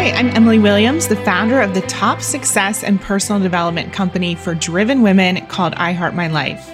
[0.00, 4.54] Hi, I'm Emily Williams, the founder of the top success and personal development company for
[4.54, 6.70] driven women called I Heart My Life.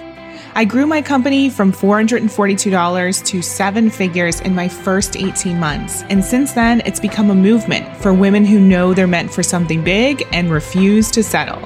[0.55, 6.03] I grew my company from $442 to seven figures in my first 18 months.
[6.03, 9.83] And since then, it's become a movement for women who know they're meant for something
[9.83, 11.59] big and refuse to settle.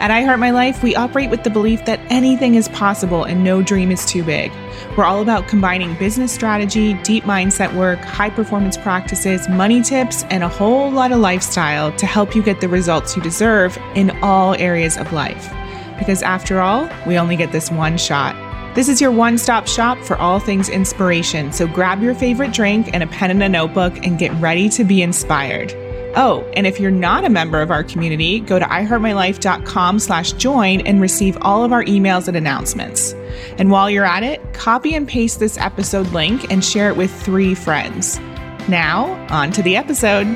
[0.00, 3.44] At I Heart My Life, we operate with the belief that anything is possible and
[3.44, 4.52] no dream is too big.
[4.96, 10.42] We're all about combining business strategy, deep mindset work, high performance practices, money tips, and
[10.42, 14.54] a whole lot of lifestyle to help you get the results you deserve in all
[14.56, 15.48] areas of life.
[15.96, 18.34] Because after all, we only get this one shot.
[18.74, 21.52] This is your one stop shop for all things inspiration.
[21.52, 24.82] So grab your favorite drink and a pen and a notebook and get ready to
[24.82, 25.83] be inspired.
[26.16, 30.80] Oh, and if you're not a member of our community, go to iheartmylife.com slash join
[30.82, 33.14] and receive all of our emails and announcements.
[33.58, 37.12] And while you're at it, copy and paste this episode link and share it with
[37.12, 38.20] three friends.
[38.68, 40.26] Now, on to the episode.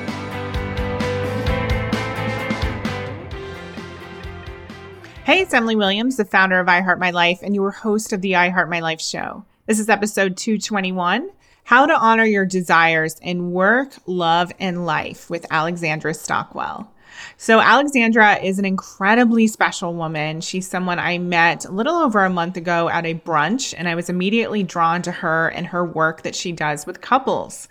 [5.25, 8.21] Hey, it's Emily Williams, the founder of I Heart My Life and your host of
[8.21, 9.45] the I Heart My Life show.
[9.67, 11.31] This is episode 221
[11.69, 16.91] How to Honor Your Desires in Work, Love, and Life with Alexandra Stockwell.
[17.37, 20.41] So, Alexandra is an incredibly special woman.
[20.41, 23.97] She's someone I met a little over a month ago at a brunch, and I
[23.97, 27.69] was immediately drawn to her and her work that she does with couples.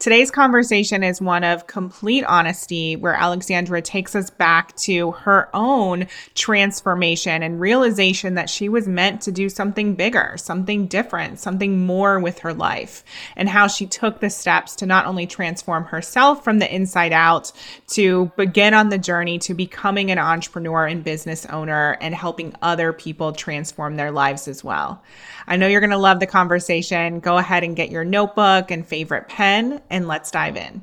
[0.00, 6.06] Today's conversation is one of complete honesty, where Alexandra takes us back to her own
[6.36, 12.20] transformation and realization that she was meant to do something bigger, something different, something more
[12.20, 13.02] with her life,
[13.34, 17.50] and how she took the steps to not only transform herself from the inside out,
[17.88, 22.92] to begin on the journey to becoming an entrepreneur and business owner and helping other
[22.92, 25.02] people transform their lives as well.
[25.48, 27.20] I know you're going to love the conversation.
[27.20, 30.82] Go ahead and get your notebook and favorite pen, and let's dive in.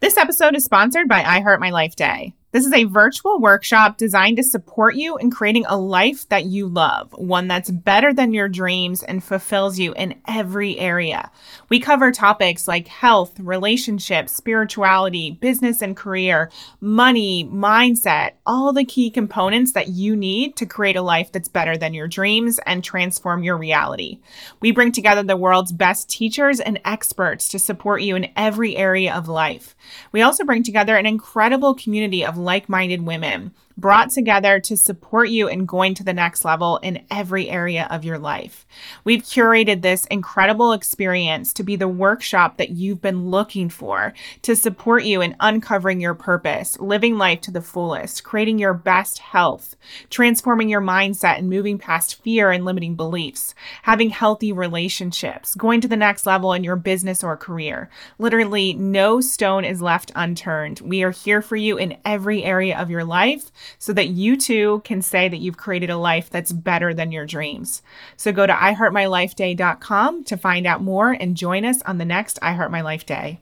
[0.00, 2.34] This episode is sponsored by I Heart My Life Day.
[2.56, 6.68] This is a virtual workshop designed to support you in creating a life that you
[6.68, 11.30] love, one that's better than your dreams and fulfills you in every area.
[11.68, 19.10] We cover topics like health, relationships, spirituality, business and career, money, mindset, all the key
[19.10, 23.42] components that you need to create a life that's better than your dreams and transform
[23.42, 24.20] your reality.
[24.62, 29.14] We bring together the world's best teachers and experts to support you in every area
[29.14, 29.76] of life.
[30.10, 35.28] We also bring together an incredible community of like minded women brought together to support
[35.28, 38.66] you in going to the next level in every area of your life.
[39.04, 44.56] We've curated this incredible experience to be the workshop that you've been looking for to
[44.56, 49.76] support you in uncovering your purpose, living life to the fullest, creating your best health,
[50.08, 55.88] transforming your mindset and moving past fear and limiting beliefs, having healthy relationships, going to
[55.88, 57.90] the next level in your business or career.
[58.18, 60.80] Literally, no stone is left unturned.
[60.80, 64.82] We are here for you in every area of your life so that you too
[64.84, 67.82] can say that you've created a life that's better than your dreams.
[68.16, 72.52] So go to iheartmylifeday.com to find out more and join us on the next I
[72.52, 73.40] Heart My Life Day.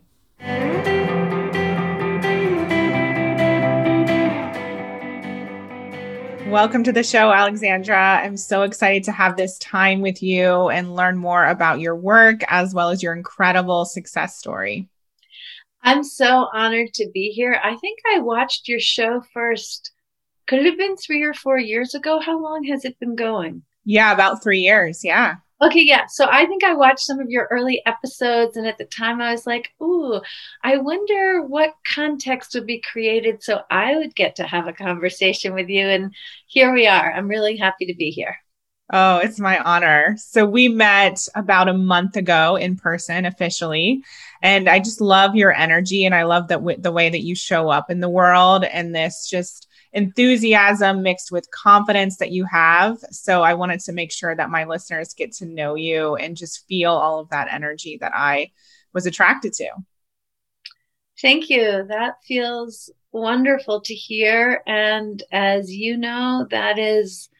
[6.54, 8.20] Welcome to the show, Alexandra.
[8.22, 12.42] I'm so excited to have this time with you and learn more about your work
[12.46, 14.88] as well as your incredible success story.
[15.82, 17.58] I'm so honored to be here.
[17.60, 19.93] I think I watched your show first
[20.46, 22.20] could it have been three or four years ago?
[22.20, 23.62] How long has it been going?
[23.84, 25.04] Yeah, about three years.
[25.04, 25.36] Yeah.
[25.62, 26.06] Okay, yeah.
[26.08, 29.30] So I think I watched some of your early episodes, and at the time I
[29.30, 30.20] was like, ooh,
[30.62, 35.54] I wonder what context would be created so I would get to have a conversation
[35.54, 35.86] with you.
[35.86, 36.14] And
[36.48, 37.12] here we are.
[37.12, 38.36] I'm really happy to be here.
[38.92, 40.16] Oh, it's my honor.
[40.18, 44.02] So we met about a month ago in person officially.
[44.42, 47.34] And I just love your energy and I love that w- the way that you
[47.34, 52.98] show up in the world and this just enthusiasm mixed with confidence that you have.
[53.10, 56.66] So I wanted to make sure that my listeners get to know you and just
[56.66, 58.50] feel all of that energy that I
[58.92, 59.68] was attracted to.
[61.22, 61.86] Thank you.
[61.88, 64.62] That feels wonderful to hear.
[64.66, 67.30] And as you know, that is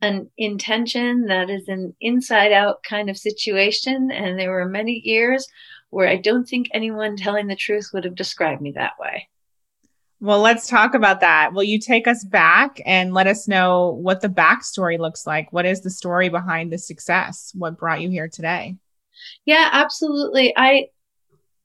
[0.00, 4.12] an intention, that is an inside out kind of situation.
[4.12, 5.48] And there were many years
[5.90, 9.28] where I don't think anyone telling the truth would have described me that way.
[10.20, 11.52] Well, let's talk about that.
[11.52, 15.52] Will you take us back and let us know what the backstory looks like?
[15.52, 17.52] What is the story behind the success?
[17.54, 18.76] What brought you here today?
[19.44, 20.52] Yeah, absolutely.
[20.56, 20.86] I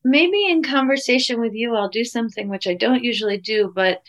[0.03, 4.03] maybe in conversation with you, I'll do something which I don't usually do, but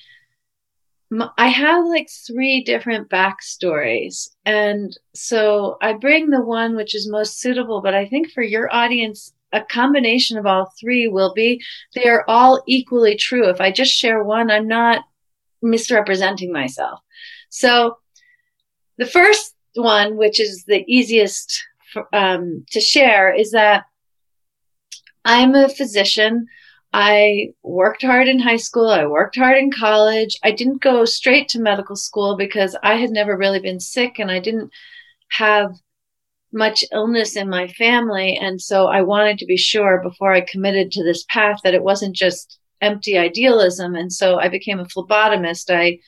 [1.38, 4.30] I have like three different backstories.
[4.44, 8.74] And so I bring the one which is most suitable, but I think for your
[8.74, 11.62] audience, a combination of all three will be
[11.94, 13.48] they are all equally true.
[13.48, 15.04] If I just share one, I'm not
[15.62, 17.00] misrepresenting myself.
[17.48, 17.98] So
[18.98, 21.64] the first one, which is the easiest
[22.12, 23.84] um, to share, is that
[25.24, 26.46] I'm a physician.
[26.92, 28.88] I worked hard in high school.
[28.88, 30.38] I worked hard in college.
[30.44, 34.30] I didn't go straight to medical school because I had never really been sick and
[34.30, 34.70] I didn't
[35.30, 35.74] have
[36.54, 38.38] much illness in my family.
[38.40, 41.82] And so I wanted to be sure before I committed to this path that it
[41.82, 43.94] wasn't just empty idealism.
[43.94, 45.74] And so I became a phlebotomist.
[45.74, 45.98] I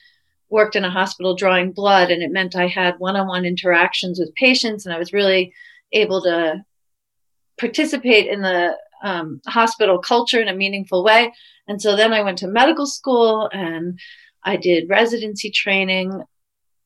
[0.49, 4.19] worked in a hospital drawing blood, and it meant I had one on one interactions
[4.19, 5.53] with patients, and I was really
[5.91, 6.63] able to
[7.57, 11.33] participate in the um, hospital culture in a meaningful way.
[11.67, 13.99] And so then I went to medical school and
[14.43, 16.23] I did residency training.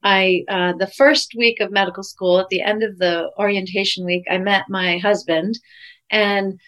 [0.04, 4.24] I uh, the first week of medical school, at the end of the orientation week,
[4.30, 5.60] I met my husband,
[6.10, 6.60] and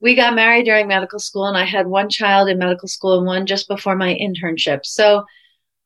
[0.00, 1.46] we got married during medical school.
[1.46, 4.84] And I had one child in medical school and one just before my internship.
[4.84, 5.24] So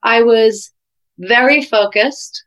[0.03, 0.73] I was
[1.19, 2.45] very focused.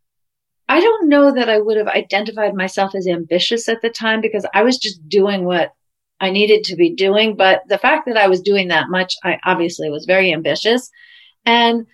[0.67, 4.45] I don't know that I would have identified myself as ambitious at the time because
[4.53, 5.71] I was just doing what
[6.19, 7.35] I needed to be doing.
[7.35, 10.89] But the fact that I was doing that much, I obviously was very ambitious.
[11.45, 11.87] And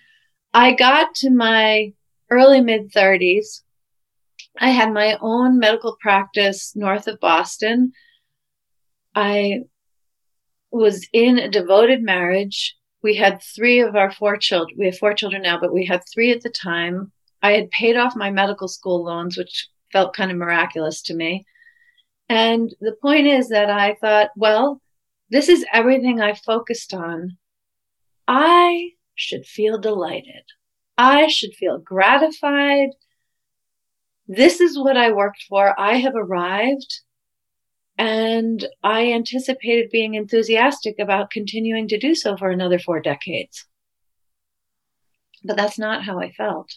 [0.52, 1.92] I got to my
[2.30, 3.62] early mid 30s.
[4.58, 7.92] I had my own medical practice north of Boston.
[9.14, 9.60] I
[10.70, 12.76] was in a devoted marriage.
[13.02, 14.78] We had three of our four children.
[14.78, 17.12] We have four children now, but we had three at the time.
[17.42, 21.44] I had paid off my medical school loans, which felt kind of miraculous to me.
[22.28, 24.80] And the point is that I thought, well,
[25.30, 27.36] this is everything I focused on.
[28.26, 30.44] I should feel delighted.
[30.98, 32.90] I should feel gratified.
[34.28, 35.78] This is what I worked for.
[35.78, 37.00] I have arrived.
[37.98, 43.66] And I anticipated being enthusiastic about continuing to do so for another four decades.
[45.44, 46.74] But that's not how I felt.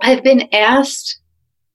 [0.00, 1.20] I've been asked,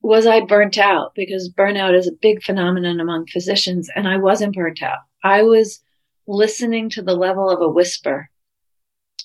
[0.01, 1.13] was I burnt out?
[1.15, 4.99] Because burnout is a big phenomenon among physicians, and I wasn't burnt out.
[5.23, 5.81] I was
[6.27, 8.29] listening to the level of a whisper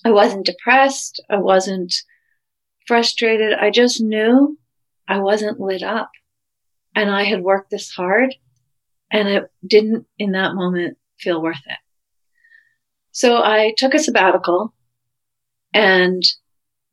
[0.05, 1.21] I wasn't depressed.
[1.29, 1.93] I wasn't
[2.87, 3.53] frustrated.
[3.53, 4.57] I just knew
[5.07, 6.11] I wasn't lit up.
[6.95, 8.35] And I had worked this hard
[9.11, 11.77] and it didn't in that moment feel worth it.
[13.11, 14.73] So I took a sabbatical
[15.73, 16.23] and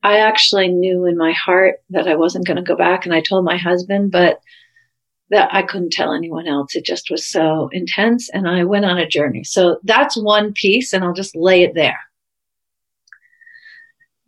[0.03, 3.05] I actually knew in my heart that I wasn't going to go back.
[3.05, 4.41] And I told my husband, but
[5.31, 6.75] that I couldn't tell anyone else.
[6.75, 8.31] It just was so intense.
[8.31, 9.45] And I went on a journey.
[9.45, 11.99] So that's one piece and I'll just lay it there.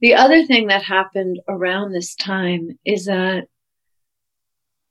[0.02, 3.46] The other thing that happened around this time is that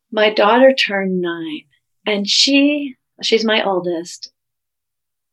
[0.10, 1.64] my daughter turned nine
[2.08, 4.32] and she, she's my oldest,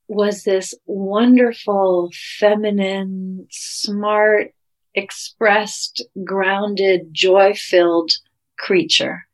[0.08, 4.52] was this wonderful, feminine, smart,
[4.96, 8.10] expressed, grounded, joy filled
[8.58, 9.28] creature.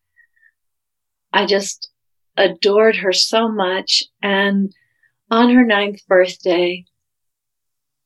[1.32, 1.88] I just
[2.36, 4.04] adored her so much.
[4.22, 4.74] And
[5.30, 6.84] on her ninth birthday,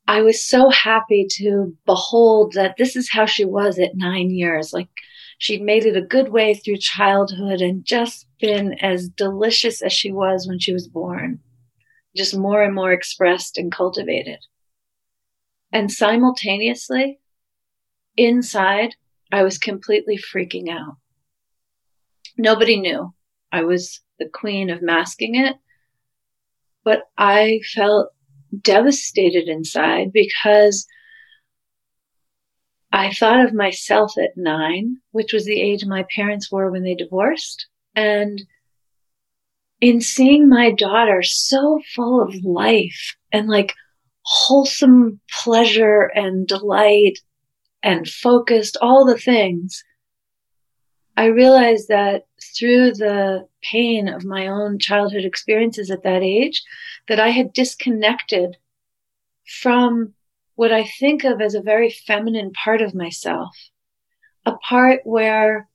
[0.09, 4.73] I was so happy to behold that this is how she was at nine years.
[4.73, 4.89] Like
[5.37, 10.11] she'd made it a good way through childhood and just been as delicious as she
[10.11, 11.41] was when she was born,
[12.17, 14.38] just more and more expressed and cultivated.
[15.73, 17.21] And simultaneously,
[18.17, 18.95] inside,
[19.31, 20.97] I was completely freaking out.
[22.38, 23.12] Nobody knew.
[23.53, 25.57] I was the queen of masking it,
[26.83, 28.09] but I felt
[28.62, 30.87] devastated inside because
[32.93, 36.95] I thought of myself at nine, which was the age my parents were when they
[36.95, 37.67] divorced.
[37.95, 38.43] And
[39.81, 43.75] in seeing my daughter so full of life and like
[44.23, 47.19] wholesome pleasure and delight
[47.83, 49.85] and focused, all the things,
[51.19, 56.63] I realized that through the pain of my own childhood experiences at that age,
[57.09, 58.57] that I had disconnected
[59.45, 60.15] from
[60.55, 63.51] what I think of as a very feminine part of myself,
[64.47, 65.69] a part where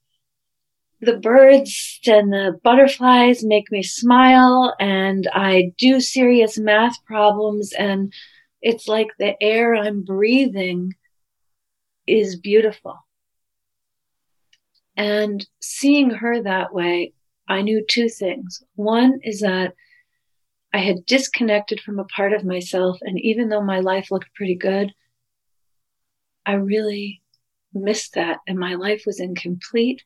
[1.02, 8.14] the birds and the butterflies make me smile and I do serious math problems and
[8.62, 10.94] it's like the air I'm breathing
[12.08, 13.03] is beautiful.
[14.96, 17.14] And seeing her that way,
[17.48, 18.64] I knew two things.
[18.76, 19.74] One is that
[20.72, 22.98] I had disconnected from a part of myself.
[23.02, 24.94] And even though my life looked pretty good,
[26.46, 27.22] I really
[27.74, 28.40] missed that.
[28.48, 30.04] And my life was incomplete.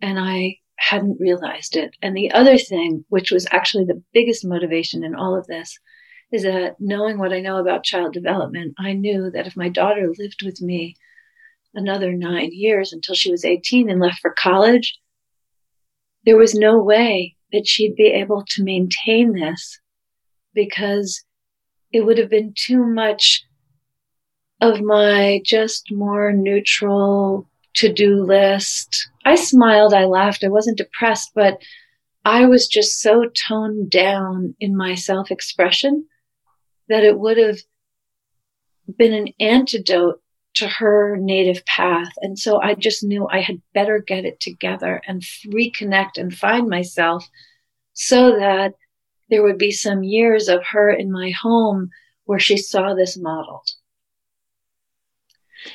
[0.00, 1.96] And I hadn't realized it.
[2.02, 5.78] And the other thing, which was actually the biggest motivation in all of this,
[6.32, 10.12] is that knowing what I know about child development, I knew that if my daughter
[10.18, 10.96] lived with me
[11.74, 14.98] another nine years until she was 18 and left for college,
[16.24, 19.78] there was no way that she'd be able to maintain this
[20.54, 21.24] because
[21.92, 23.44] it would have been too much
[24.60, 29.08] of my just more neutral to do list.
[29.24, 31.58] I smiled, I laughed, I wasn't depressed, but
[32.24, 36.06] I was just so toned down in my self expression
[36.88, 37.58] that it would have
[38.96, 40.20] been an antidote
[40.56, 42.12] to her native path.
[42.20, 46.68] And so I just knew I had better get it together and reconnect and find
[46.68, 47.28] myself
[47.92, 48.74] so that
[49.28, 51.90] there would be some years of her in my home
[52.24, 53.68] where she saw this modeled.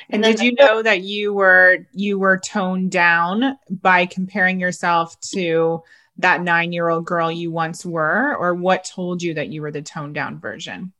[0.08, 5.18] And, and did you know that you were you were toned down by comparing yourself
[5.32, 5.82] to
[6.18, 10.14] that 9-year-old girl you once were or what told you that you were the toned
[10.14, 10.92] down version?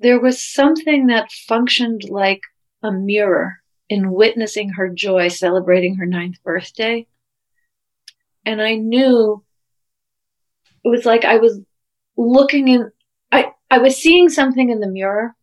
[0.00, 2.42] There was something that functioned like
[2.82, 3.56] a mirror
[3.88, 7.06] in witnessing her joy celebrating her ninth birthday.
[8.44, 9.44] And I knew
[10.84, 11.60] it was like I was
[12.16, 12.90] looking in,
[13.32, 15.34] I, I was seeing something in the mirror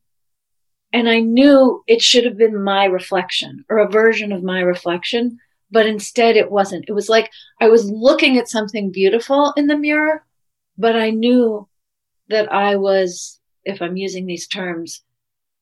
[0.93, 5.39] and I knew it should have been my reflection or a version of my reflection,
[5.71, 6.85] but instead it wasn't.
[6.87, 10.23] It was like I was looking at something beautiful in the mirror,
[10.77, 11.67] but I knew
[12.29, 15.03] that I was, if I'm using these terms,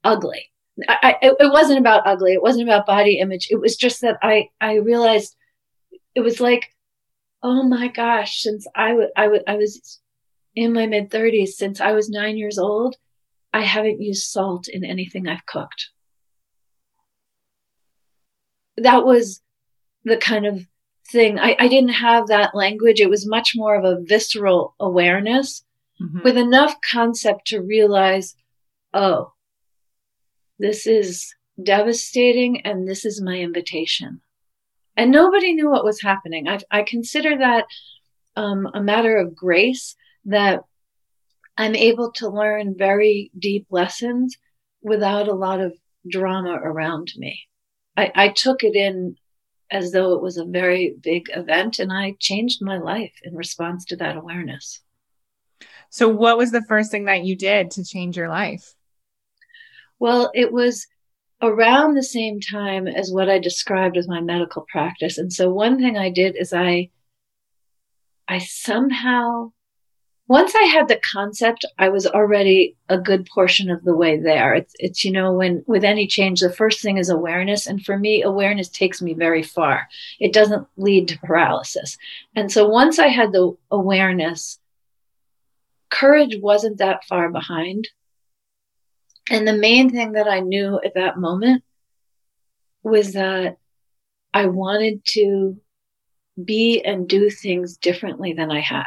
[0.03, 0.51] ugly.
[0.87, 2.33] I, I, it wasn't about ugly.
[2.33, 3.47] It wasn't about body image.
[3.51, 5.35] It was just that I, I realized
[6.15, 6.73] it was like,
[7.43, 9.99] oh my gosh, since I would, I would, I was
[10.55, 12.95] in my mid thirties, since I was nine years old,
[13.53, 15.89] I haven't used salt in anything I've cooked.
[18.77, 19.41] That was
[20.03, 20.65] the kind of
[21.09, 21.37] thing.
[21.37, 22.99] I, I didn't have that language.
[22.99, 25.63] It was much more of a visceral awareness
[26.01, 26.23] mm-hmm.
[26.23, 28.35] with enough concept to realize,
[28.93, 29.33] oh,
[30.59, 34.21] this is devastating and this is my invitation.
[34.97, 36.47] And nobody knew what was happening.
[36.47, 37.65] I, I consider that
[38.35, 40.63] um, a matter of grace that
[41.57, 44.37] I'm able to learn very deep lessons
[44.81, 45.73] without a lot of
[46.09, 47.47] drama around me.
[47.95, 49.15] I, I took it in
[49.69, 53.85] as though it was a very big event and I changed my life in response
[53.85, 54.81] to that awareness.
[55.91, 58.73] So, what was the first thing that you did to change your life?
[59.99, 60.87] Well, it was
[61.41, 65.17] around the same time as what I described as my medical practice.
[65.17, 66.89] And so one thing I did is I
[68.27, 69.51] I somehow
[70.27, 74.53] once I had the concept, I was already a good portion of the way there.
[74.53, 77.67] It's, it's, you know, when with any change, the first thing is awareness.
[77.67, 79.89] And for me, awareness takes me very far.
[80.21, 81.97] It doesn't lead to paralysis.
[82.33, 84.57] And so once I had the awareness,
[85.91, 87.87] courage wasn't that far behind.
[89.29, 91.63] And the main thing that I knew at that moment
[92.83, 93.57] was that
[94.33, 95.57] I wanted to
[96.43, 98.85] be and do things differently than I had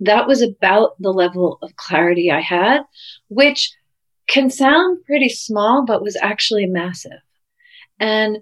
[0.00, 2.82] that was about the level of clarity I had,
[3.28, 3.72] which
[4.28, 7.20] can sound pretty small, but was actually massive.
[7.98, 8.38] And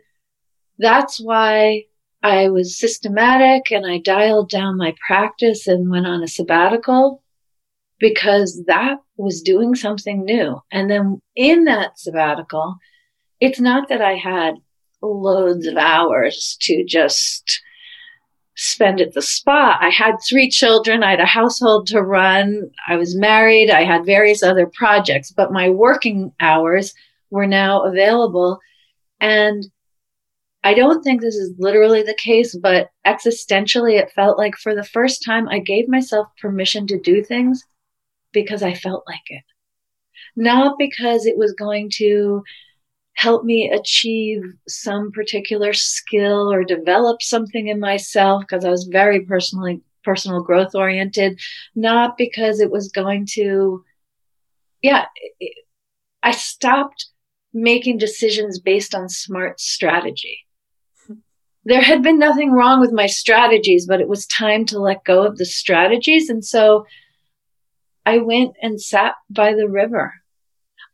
[0.78, 1.84] that's why
[2.22, 7.22] I was systematic and I dialed down my practice and went on a sabbatical
[8.04, 10.60] because that was doing something new.
[10.70, 12.76] And then in that sabbatical,
[13.40, 14.56] it's not that I had
[15.00, 17.62] loads of hours to just
[18.56, 19.78] spend at the spa.
[19.80, 21.02] I had three children.
[21.02, 22.70] I had a household to run.
[22.86, 23.70] I was married.
[23.70, 26.92] I had various other projects, but my working hours
[27.30, 28.58] were now available.
[29.18, 29.66] And
[30.62, 34.84] I don't think this is literally the case, but existentially, it felt like for the
[34.84, 37.64] first time, I gave myself permission to do things
[38.34, 39.44] because I felt like it.
[40.36, 42.42] Not because it was going to
[43.14, 49.20] help me achieve some particular skill or develop something in myself because I was very
[49.20, 51.40] personally personal growth oriented,
[51.74, 53.82] not because it was going to,
[54.82, 55.06] yeah,
[55.40, 55.64] it,
[56.22, 57.06] I stopped
[57.54, 60.40] making decisions based on smart strategy.
[61.64, 65.24] There had been nothing wrong with my strategies, but it was time to let go
[65.24, 66.28] of the strategies.
[66.28, 66.84] And so
[68.06, 70.14] I went and sat by the river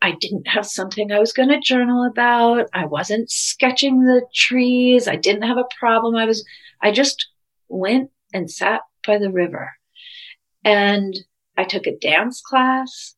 [0.02, 2.68] I didn't have something I was going to journal about.
[2.72, 5.06] I wasn't sketching the trees.
[5.06, 6.16] I didn't have a problem.
[6.16, 6.44] I was,
[6.80, 7.28] I just
[7.68, 9.72] went and sat by the river
[10.64, 11.14] and
[11.56, 13.14] I took a dance class.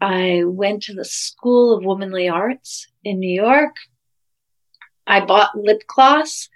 [0.00, 3.74] I went to the School of Womanly Arts in New York.
[5.06, 6.48] I bought lip gloss.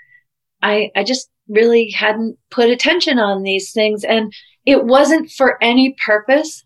[0.63, 4.05] I, I just really hadn't put attention on these things.
[4.05, 4.33] And
[4.67, 6.65] it wasn't for any purpose.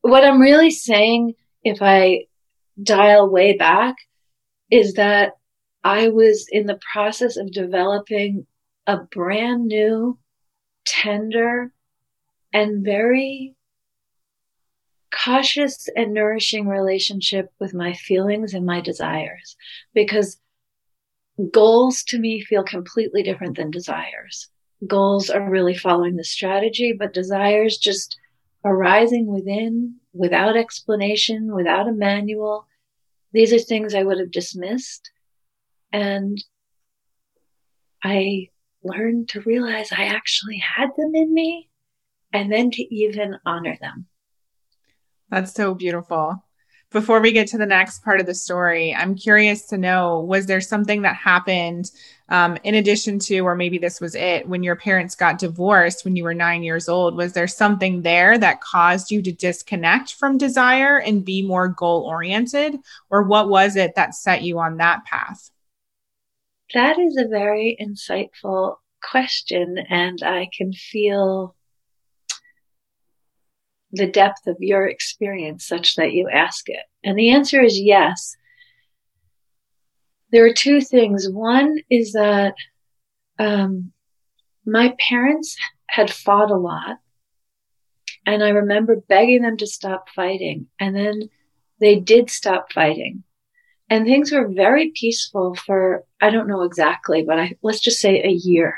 [0.00, 2.26] What I'm really saying, if I
[2.82, 3.96] dial way back,
[4.70, 5.32] is that
[5.84, 8.46] I was in the process of developing
[8.86, 10.18] a brand new,
[10.84, 11.72] tender,
[12.52, 13.54] and very
[15.12, 19.56] cautious and nourishing relationship with my feelings and my desires
[19.92, 20.40] because
[21.52, 24.48] goals to me feel completely different than desires.
[24.86, 28.18] Goals are really following the strategy, but desires just
[28.64, 32.66] arising within without explanation, without a manual.
[33.32, 35.10] These are things I would have dismissed.
[35.92, 36.42] And
[38.02, 38.48] I
[38.82, 41.68] learned to realize I actually had them in me
[42.32, 44.06] and then to even honor them.
[45.28, 46.44] That's so beautiful.
[46.90, 50.46] Before we get to the next part of the story, I'm curious to know was
[50.46, 51.88] there something that happened
[52.30, 56.16] um, in addition to, or maybe this was it, when your parents got divorced when
[56.16, 57.16] you were nine years old?
[57.16, 62.02] Was there something there that caused you to disconnect from desire and be more goal
[62.02, 62.78] oriented?
[63.10, 65.50] Or what was it that set you on that path?
[66.72, 71.56] That is a very insightful question, and I can feel
[73.92, 76.84] the depth of your experience such that you ask it?
[77.02, 78.36] And the answer is yes.
[80.32, 81.28] There are two things.
[81.28, 82.54] One is that
[83.38, 83.92] um,
[84.64, 85.56] my parents
[85.88, 86.98] had fought a lot.
[88.26, 90.66] And I remember begging them to stop fighting.
[90.78, 91.30] And then
[91.80, 93.24] they did stop fighting.
[93.88, 98.22] And things were very peaceful for, I don't know exactly, but I, let's just say
[98.22, 98.76] a year.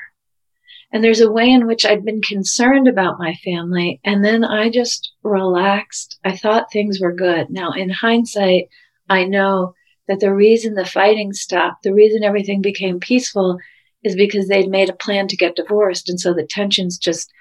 [0.90, 4.00] And there's a way in which I'd been concerned about my family.
[4.04, 6.18] And then I just relaxed.
[6.24, 7.50] I thought things were good.
[7.50, 8.68] Now, in hindsight,
[9.08, 9.74] I know
[10.12, 13.56] that the reason the fighting stopped, the reason everything became peaceful
[14.04, 16.10] is because they'd made a plan to get divorced.
[16.10, 17.32] And so the tensions just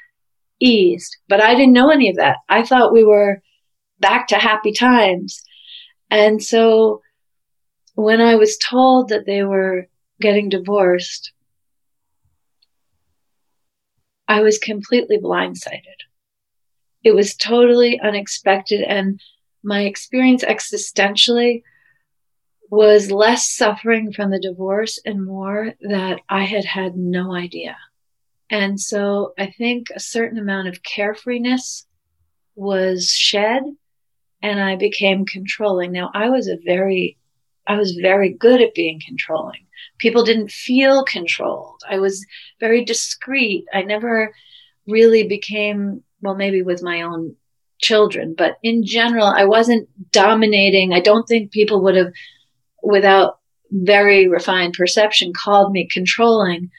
[0.62, 1.18] eased.
[1.28, 2.38] But I didn't know any of that.
[2.48, 3.42] I thought we were
[4.00, 5.44] back to happy times.
[6.10, 7.02] And so
[7.96, 9.88] when I was told that they were
[10.22, 11.34] getting divorced,
[14.30, 15.82] I was completely blindsided.
[17.04, 18.80] It was totally unexpected.
[18.82, 19.20] And
[19.62, 21.64] my experience existentially
[22.72, 27.78] was less suffering from the divorce and more that I had had no idea.
[28.50, 31.86] And so I think a certain amount of carefreeness
[32.56, 33.62] was shed
[34.42, 35.92] and I became controlling.
[35.92, 37.20] Now I was a very,
[37.68, 39.68] I was very good at being controlling
[40.02, 41.82] people didn't feel controlled.
[41.88, 42.26] I was
[42.60, 43.66] very discreet.
[43.72, 44.34] I never
[44.88, 47.36] really became, well, maybe with my own
[47.80, 50.92] children, but in general, I wasn't dominating.
[50.92, 52.12] I don't think people would have,
[52.84, 53.40] without
[53.72, 56.70] very refined perception, called me controlling.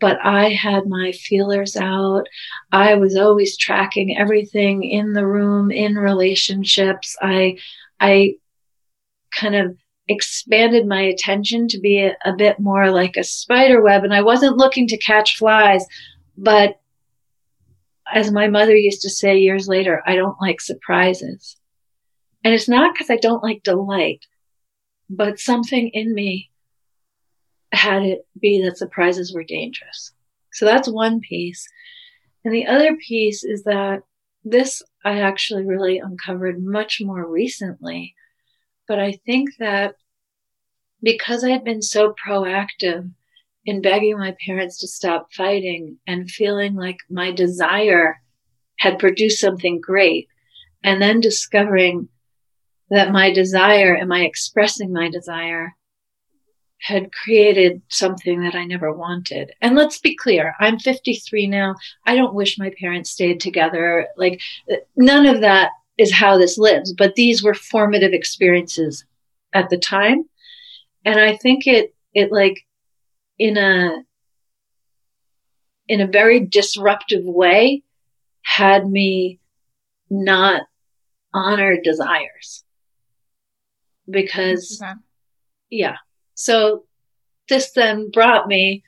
[0.00, 2.24] But I had my feelers out.
[2.72, 7.16] I was always tracking everything in the room, in relationships.
[7.22, 7.58] I,
[8.00, 8.34] I
[9.32, 9.76] kind of
[10.08, 14.02] expanded my attention to be a, a, bit more like a spider web.
[14.02, 15.84] And I wasn't looking to catch flies,
[16.36, 16.80] but
[18.12, 21.56] as my mother used to say years later, I don't like surprises.
[22.44, 24.26] And it's not because I don't like delight,
[25.14, 26.50] but something in me
[27.72, 30.12] had it be that surprises were dangerous.
[30.52, 31.68] So that's one piece.
[32.44, 34.02] And the other piece is that
[34.44, 38.14] this I actually really uncovered much more recently
[38.92, 39.94] but I think that
[41.02, 43.10] because I had been so proactive
[43.64, 48.20] in begging my parents to stop fighting and feeling like my desire
[48.78, 50.28] had produced something great,
[50.82, 52.08] and then discovering
[52.92, 55.74] that my desire and my expressing my desire
[56.78, 59.50] had created something that I never wanted.
[59.62, 61.74] And let's be clear, I'm 53 now.
[62.04, 64.08] I don't wish my parents stayed together.
[64.18, 64.42] Like,
[64.94, 66.92] none of that is how this lives.
[66.92, 69.06] But these were formative experiences
[69.54, 70.24] at the time.
[71.06, 72.58] And I think it, it like
[73.38, 74.02] in a,
[75.88, 77.84] in a very disruptive way
[78.42, 79.40] had me
[80.10, 80.64] not
[81.32, 82.64] honor desires
[84.12, 84.82] because
[85.70, 85.96] yeah
[86.34, 86.84] so
[87.48, 88.82] this then brought me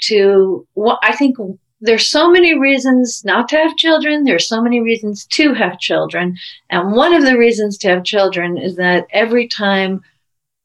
[0.00, 1.36] to what i think
[1.80, 4.24] there's so many reasons not to have children.
[4.24, 6.36] There's so many reasons to have children.
[6.70, 10.00] And one of the reasons to have children is that every time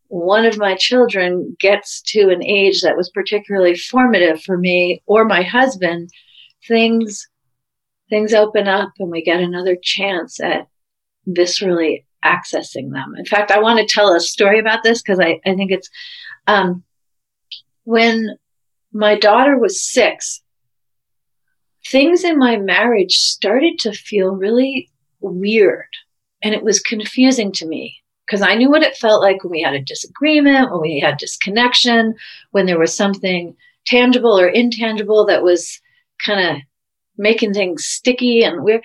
[0.08, 5.26] one of my children gets to an age that was particularly formative for me or
[5.26, 6.10] my husband,
[6.68, 7.28] things
[8.10, 10.68] things open up and we get another chance at
[11.28, 13.16] viscerally accessing them.
[13.18, 15.90] In fact, I want to tell a story about this because I, I think it's
[16.48, 16.84] um,
[17.84, 18.38] when
[18.92, 20.42] my daughter was six,
[21.86, 25.88] things in my marriage started to feel really weird.
[26.42, 29.62] And it was confusing to me because I knew what it felt like when we
[29.62, 32.16] had a disagreement, when we had disconnection,
[32.52, 33.56] when there was something
[33.86, 35.80] tangible or intangible that was
[36.26, 36.62] kind of
[37.18, 38.84] making things sticky and weird.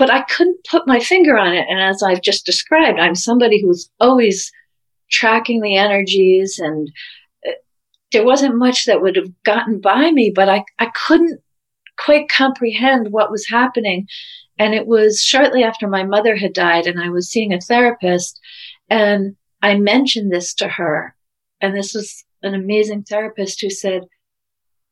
[0.00, 1.66] But I couldn't put my finger on it.
[1.68, 4.50] And as I've just described, I'm somebody who's always
[5.10, 6.90] tracking the energies and
[7.46, 7.50] uh,
[8.10, 11.42] there wasn't much that would have gotten by me, but I, I couldn't
[11.98, 14.08] quite comprehend what was happening.
[14.58, 18.40] And it was shortly after my mother had died and I was seeing a therapist
[18.88, 21.14] and I mentioned this to her.
[21.60, 24.04] And this was an amazing therapist who said,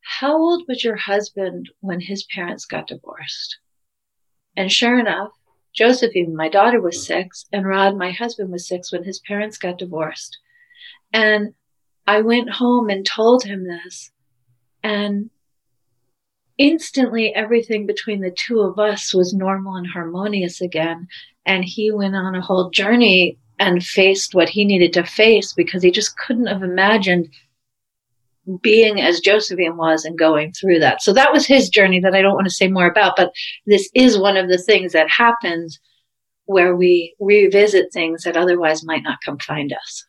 [0.01, 3.57] how old was your husband when his parents got divorced?
[4.59, 5.31] And sure enough,
[5.73, 9.77] Josephine, my daughter, was six, and Rod, my husband, was six when his parents got
[9.77, 10.37] divorced.
[11.13, 11.53] And
[12.05, 14.11] I went home and told him this.
[14.83, 15.29] And
[16.57, 21.07] instantly, everything between the two of us was normal and harmonious again.
[21.45, 25.81] And he went on a whole journey and faced what he needed to face because
[25.83, 27.29] he just couldn't have imagined
[28.57, 31.01] being as Josephine was and going through that.
[31.01, 33.31] So that was his journey that I don't want to say more about, but
[33.65, 35.79] this is one of the things that happens
[36.45, 40.05] where we revisit things that otherwise might not come find us.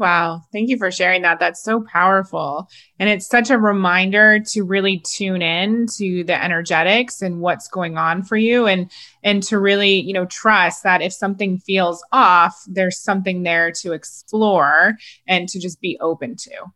[0.00, 0.40] Wow.
[0.50, 1.40] Thank you for sharing that.
[1.40, 2.70] That's so powerful.
[2.98, 7.98] And it's such a reminder to really tune in to the energetics and what's going
[7.98, 8.90] on for you and
[9.22, 13.92] and to really, you know, trust that if something feels off, there's something there to
[13.92, 14.94] explore
[15.28, 16.72] and to just be open to.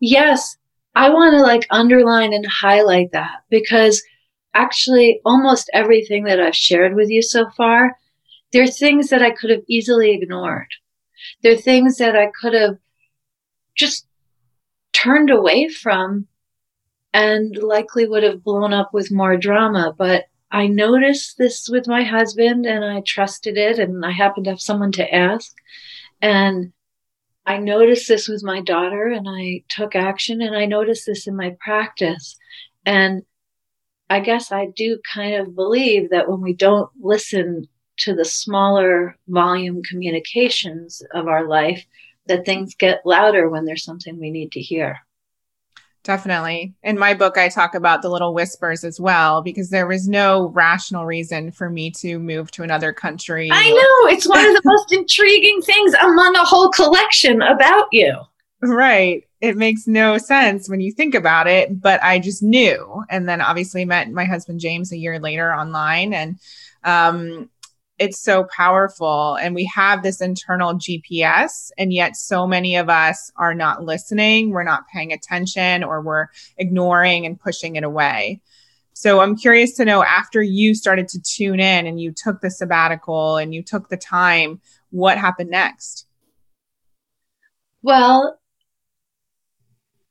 [0.00, 0.56] Yes,
[0.94, 4.02] I want to like underline and highlight that because
[4.54, 7.96] actually almost everything that I've shared with you so far,
[8.52, 10.68] there are things that I could have easily ignored.
[11.42, 12.78] There are things that I could have
[13.76, 14.06] just
[14.92, 16.26] turned away from
[17.12, 19.94] and likely would have blown up with more drama.
[19.96, 24.50] But I noticed this with my husband and I trusted it and I happened to
[24.50, 25.54] have someone to ask.
[26.20, 26.72] And
[27.48, 31.34] I noticed this with my daughter and I took action and I noticed this in
[31.34, 32.36] my practice.
[32.84, 33.22] And
[34.10, 37.66] I guess I do kind of believe that when we don't listen
[38.00, 41.86] to the smaller volume communications of our life,
[42.26, 44.98] that things get louder when there's something we need to hear.
[46.04, 46.74] Definitely.
[46.82, 50.46] In my book, I talk about the little whispers as well because there was no
[50.48, 53.50] rational reason for me to move to another country.
[53.52, 54.14] I know.
[54.14, 58.16] It's one of the most intriguing things among a whole collection about you.
[58.62, 59.24] Right.
[59.40, 63.04] It makes no sense when you think about it, but I just knew.
[63.10, 66.12] And then obviously met my husband James a year later online.
[66.12, 66.38] And
[66.84, 67.50] um,
[67.98, 73.32] it's so powerful and we have this internal GPS and yet so many of us
[73.36, 78.40] are not listening, we're not paying attention or we're ignoring and pushing it away.
[78.92, 82.50] So I'm curious to know after you started to tune in and you took the
[82.50, 86.06] sabbatical and you took the time, what happened next?
[87.82, 88.38] Well,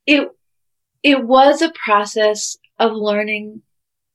[0.06, 0.30] it
[1.02, 3.62] it was a process of learning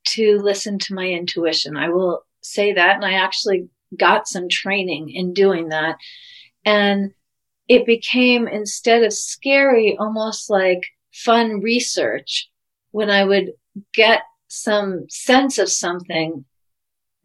[0.06, 1.78] to listen to my intuition.
[1.78, 2.96] I will say that.
[2.96, 5.98] And I actually got some training in doing that.
[6.66, 7.12] And
[7.68, 12.50] it became, instead of scary, almost like fun research
[12.92, 13.54] when I would
[13.94, 16.46] get some sense of something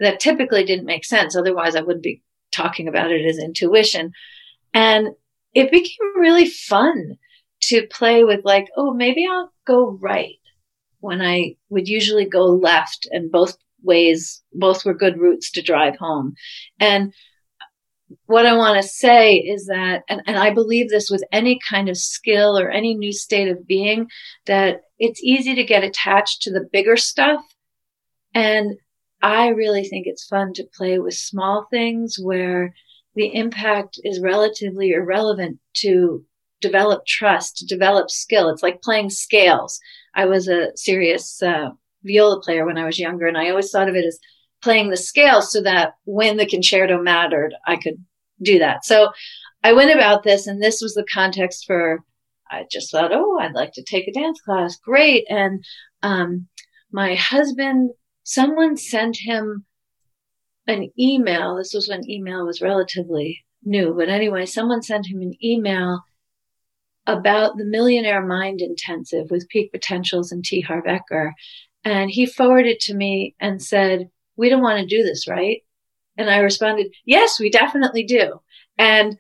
[0.01, 1.37] that typically didn't make sense.
[1.37, 4.13] Otherwise, I wouldn't be talking about it as intuition.
[4.73, 5.09] And
[5.55, 7.19] it became really fun
[7.63, 10.37] to play with, like, oh, maybe I'll go right
[11.01, 15.97] when I would usually go left and both ways, both were good routes to drive
[15.97, 16.35] home.
[16.81, 17.13] And
[18.27, 21.89] what I want to say is that, and, and I believe this with any kind
[21.89, 24.09] of skill or any new state of being,
[24.47, 27.41] that it's easy to get attached to the bigger stuff.
[28.35, 28.77] And
[29.21, 32.75] I really think it's fun to play with small things where
[33.15, 36.25] the impact is relatively irrelevant to
[36.61, 38.49] develop trust, to develop skill.
[38.49, 39.81] It's like playing scales.
[40.15, 41.71] I was a serious uh,
[42.05, 44.19] viola player when I was younger, and I always thought of it as
[44.63, 48.05] playing the scale so that when the concerto mattered, I could
[48.43, 48.85] do that.
[48.85, 49.11] So
[49.63, 52.05] I went about this, and this was the context for.
[52.51, 54.77] I just thought, oh, I'd like to take a dance class.
[54.77, 55.27] Great.
[55.29, 55.63] And
[56.03, 56.49] um,
[56.91, 57.91] my husband,
[58.25, 59.67] someone sent him
[60.67, 61.57] an email.
[61.57, 63.95] This was when email was relatively new.
[63.95, 66.03] But anyway, someone sent him an email
[67.07, 70.61] about the Millionaire Mind Intensive with Peak Potentials and T.
[70.61, 71.33] Harv Eker.
[71.89, 75.63] And he forwarded to me and said, We don't want to do this, right?
[76.17, 78.41] And I responded, Yes, we definitely do.
[78.77, 79.17] And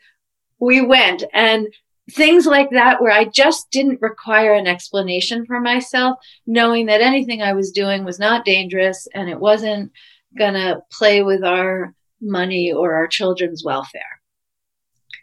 [0.60, 1.24] we went.
[1.32, 1.68] And
[2.10, 7.42] things like that where I just didn't require an explanation for myself, knowing that anything
[7.42, 9.92] I was doing was not dangerous and it wasn't
[10.36, 14.20] going to play with our money or our children's welfare.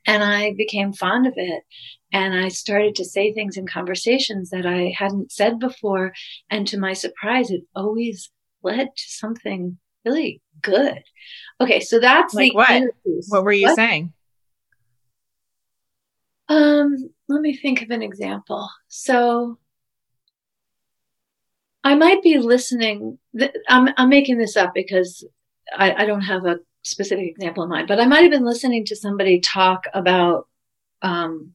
[0.07, 1.63] And I became fond of it.
[2.15, 6.13] And I started to say things in conversations that I hadn't said before.
[6.49, 8.31] And to my surprise, it always
[8.63, 11.03] led to something really good.
[11.59, 12.83] Okay, so that's like the what?
[13.27, 13.75] What were you what?
[13.75, 14.13] saying?
[16.47, 18.69] Um, let me think of an example.
[18.87, 19.57] So
[21.83, 23.19] I might be listening.
[23.67, 25.27] I'm, I'm making this up because
[25.77, 28.85] I, I don't have a specific example in mind, but I might have been listening
[28.85, 30.47] to somebody talk about
[31.01, 31.51] um,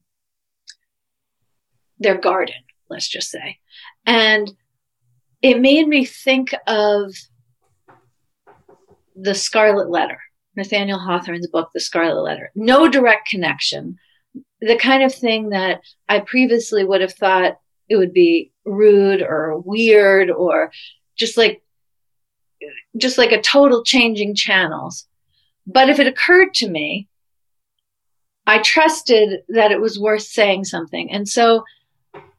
[2.01, 2.55] their garden,
[2.89, 3.59] let's just say.
[4.05, 4.51] And
[5.41, 7.13] it made me think of
[9.15, 10.19] the Scarlet Letter,
[10.55, 12.51] Nathaniel Hawthorne's book, The Scarlet Letter.
[12.55, 13.97] No direct connection.
[14.61, 19.59] The kind of thing that I previously would have thought it would be rude or
[19.59, 20.71] weird or
[21.17, 21.61] just like
[22.97, 25.07] just like a total changing channels.
[25.65, 27.07] But if it occurred to me,
[28.45, 31.11] I trusted that it was worth saying something.
[31.11, 31.63] And so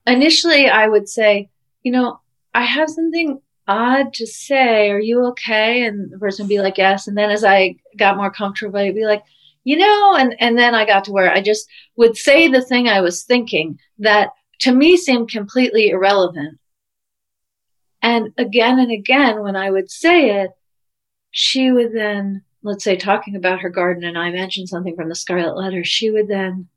[0.07, 1.51] initially I would say,
[1.83, 2.21] you know,
[2.55, 4.91] I have something odd to say.
[4.91, 5.85] Are you okay?
[5.85, 7.07] And the person would be like, yes.
[7.07, 9.23] And then as I got more comfortable, I'd be like,
[9.65, 12.89] you know, and, and then I got to where I just would say the thing
[12.89, 16.59] I was thinking that to me seemed completely irrelevant.
[18.01, 20.51] And again and again, when I would say it,
[21.31, 25.15] she would then, let's say, talking about her garden, and I mentioned something from the
[25.15, 26.69] Scarlet Letter, she would then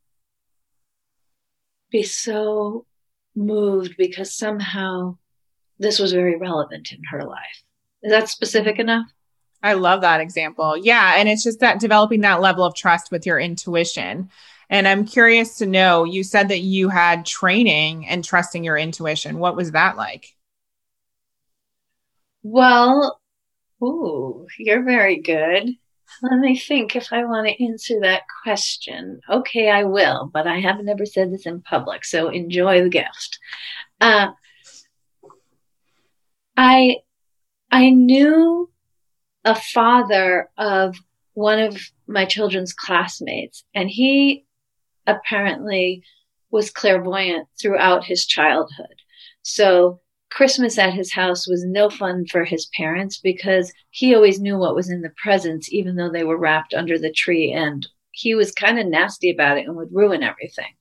[1.91, 2.85] be so
[3.35, 5.17] moved because somehow
[5.79, 7.63] this was very relevant in her life.
[8.03, 9.07] Is that specific enough?
[9.61, 10.77] I love that example.
[10.77, 11.15] Yeah.
[11.17, 14.29] And it's just that developing that level of trust with your intuition.
[14.69, 19.39] And I'm curious to know you said that you had training and trusting your intuition.
[19.39, 20.35] What was that like?
[22.43, 23.19] Well,
[23.83, 25.69] ooh, you're very good.
[26.21, 29.19] Let me think if I want to answer that question.
[29.29, 33.39] Okay, I will, but I have never said this in public, so enjoy the gift.
[33.99, 34.29] Uh,
[36.55, 36.97] I
[37.71, 38.69] I knew
[39.43, 40.95] a father of
[41.33, 44.45] one of my children's classmates, and he
[45.05, 46.03] apparently
[46.49, 48.95] was clairvoyant throughout his childhood.
[49.41, 49.99] So
[50.35, 54.75] Christmas at his house was no fun for his parents because he always knew what
[54.75, 57.53] was in the presents, even though they were wrapped under the tree.
[57.53, 60.73] And he was kind of nasty about it and would ruin everything.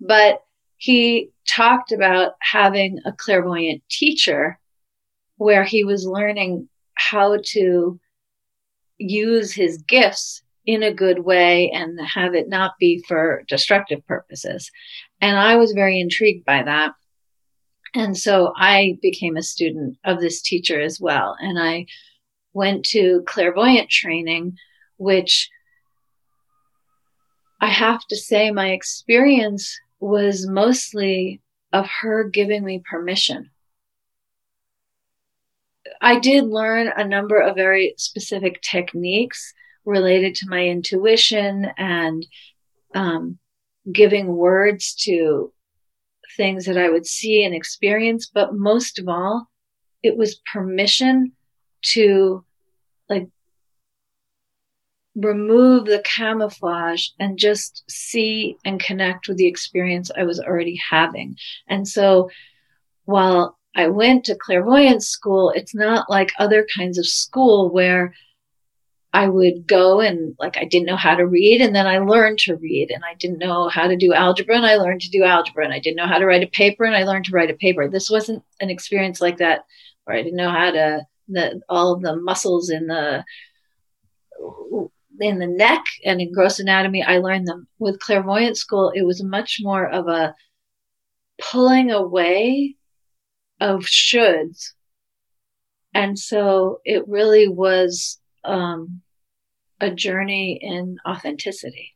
[0.00, 0.40] But
[0.78, 4.58] he talked about having a clairvoyant teacher
[5.36, 8.00] where he was learning how to
[8.96, 14.70] use his gifts in a good way and have it not be for destructive purposes.
[15.20, 16.92] And I was very intrigued by that.
[17.94, 21.36] And so I became a student of this teacher as well.
[21.38, 21.86] And I
[22.52, 24.56] went to clairvoyant training,
[24.96, 25.48] which
[27.60, 31.40] I have to say my experience was mostly
[31.72, 33.50] of her giving me permission
[36.04, 39.54] I did learn a number of very specific techniques
[39.86, 42.26] related to my intuition and
[42.94, 43.38] um,
[43.90, 45.50] giving words to
[46.36, 48.30] things that I would see and experience.
[48.32, 49.48] But most of all,
[50.02, 51.32] it was permission
[51.92, 52.44] to
[53.08, 53.28] like
[55.14, 61.36] remove the camouflage and just see and connect with the experience I was already having.
[61.68, 62.30] And so
[63.04, 68.14] while I went to clairvoyance school, it's not like other kinds of school where
[69.14, 72.40] I would go and like I didn't know how to read and then I learned
[72.40, 75.22] to read and I didn't know how to do algebra and I learned to do
[75.22, 77.48] algebra and I didn't know how to write a paper and I learned to write
[77.48, 77.88] a paper.
[77.88, 79.66] This wasn't an experience like that
[80.02, 83.24] where I didn't know how to the all the muscles in the
[85.20, 87.68] in the neck and in gross anatomy I learned them.
[87.78, 90.34] With clairvoyant school it was much more of a
[91.40, 92.74] pulling away
[93.60, 94.72] of shoulds.
[95.94, 99.02] And so it really was um,
[99.84, 101.94] a journey in authenticity.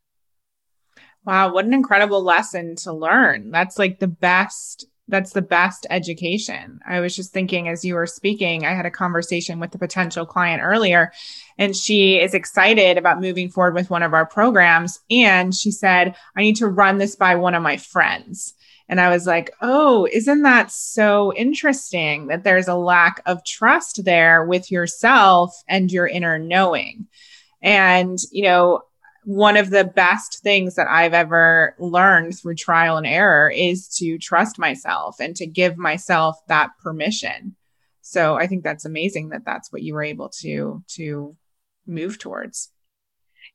[1.24, 3.51] Wow, what an incredible lesson to learn.
[3.51, 6.81] That's like the best that's the best education.
[6.87, 10.27] I was just thinking as you were speaking, I had a conversation with a potential
[10.27, 11.12] client earlier,
[11.57, 15.01] and she is excited about moving forward with one of our programs.
[15.11, 18.53] And she said, I need to run this by one of my friends.
[18.88, 24.05] And I was like, oh, isn't that so interesting that there's a lack of trust
[24.05, 27.07] there with yourself and your inner knowing?
[27.62, 28.82] And, you know,
[29.24, 34.18] one of the best things that I've ever learned through trial and error is to
[34.18, 37.54] trust myself and to give myself that permission.
[38.00, 41.36] So I think that's amazing that that's what you were able to to
[41.86, 42.70] move towards.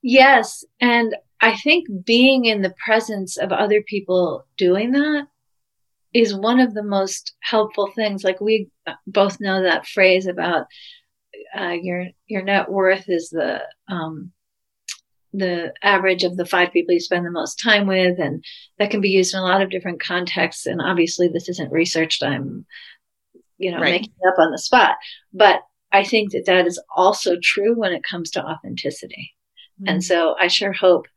[0.03, 5.27] Yes, and I think being in the presence of other people doing that
[6.13, 8.23] is one of the most helpful things.
[8.23, 8.69] Like we
[9.07, 10.67] both know that phrase about
[11.57, 14.31] uh, your your net worth is the um,
[15.33, 18.43] the average of the five people you spend the most time with, and
[18.77, 20.65] that can be used in a lot of different contexts.
[20.65, 22.23] And obviously, this isn't researched.
[22.23, 22.65] I'm,
[23.57, 23.91] you know, right.
[23.91, 24.97] making up on the spot.
[25.33, 25.61] But
[25.91, 29.33] I think that that is also true when it comes to authenticity.
[29.79, 29.89] Mm-hmm.
[29.89, 31.07] And so I sure hope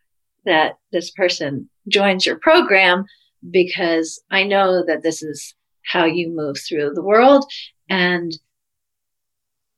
[0.44, 3.04] that this person joins your program
[3.50, 7.44] because I know that this is how you move through the world.
[7.88, 8.32] And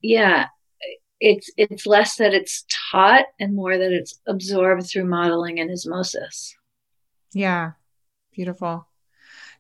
[0.00, 0.46] yeah,
[1.20, 6.54] it's it's less that it's taught and more that it's absorbed through modeling and osmosis.
[7.32, 7.72] Yeah.
[8.32, 8.87] Beautiful.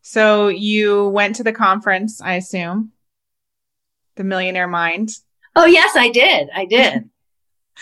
[0.02, 2.92] So you went to the conference, I assume.
[4.14, 5.10] The Millionaire Mind.
[5.56, 6.48] Oh yes, I did.
[6.54, 7.10] I did.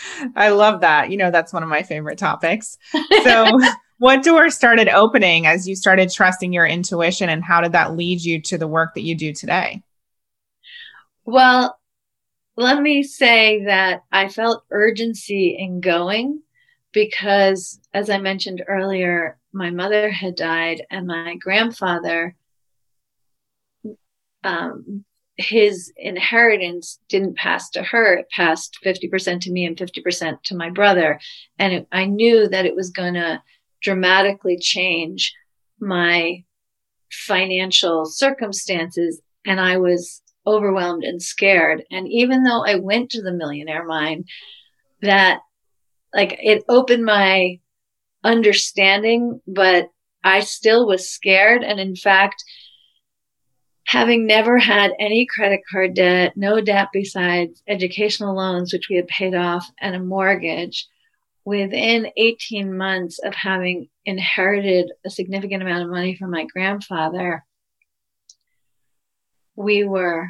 [0.35, 1.11] I love that.
[1.11, 2.77] You know, that's one of my favorite topics.
[3.23, 3.59] So
[3.99, 8.21] what doors started opening as you started trusting your intuition and how did that lead
[8.21, 9.81] you to the work that you do today?
[11.25, 11.77] Well,
[12.57, 16.41] let me say that I felt urgency in going
[16.91, 22.35] because, as I mentioned earlier, my mother had died and my grandfather,
[24.43, 28.15] um, his inheritance didn't pass to her.
[28.15, 31.19] It passed 50% to me and 50% to my brother.
[31.59, 33.41] And it, I knew that it was going to
[33.83, 35.35] dramatically change
[35.79, 36.43] my
[37.11, 39.21] financial circumstances.
[39.45, 41.83] And I was overwhelmed and scared.
[41.91, 44.27] And even though I went to the millionaire mind,
[45.01, 45.41] that
[46.13, 47.59] like it opened my
[48.23, 49.89] understanding, but
[50.23, 51.63] I still was scared.
[51.63, 52.43] And in fact,
[53.85, 59.07] having never had any credit card debt, no debt besides educational loans, which we had
[59.07, 60.87] paid off, and a mortgage,
[61.45, 67.45] within 18 months of having inherited a significant amount of money from my grandfather,
[69.55, 70.27] we were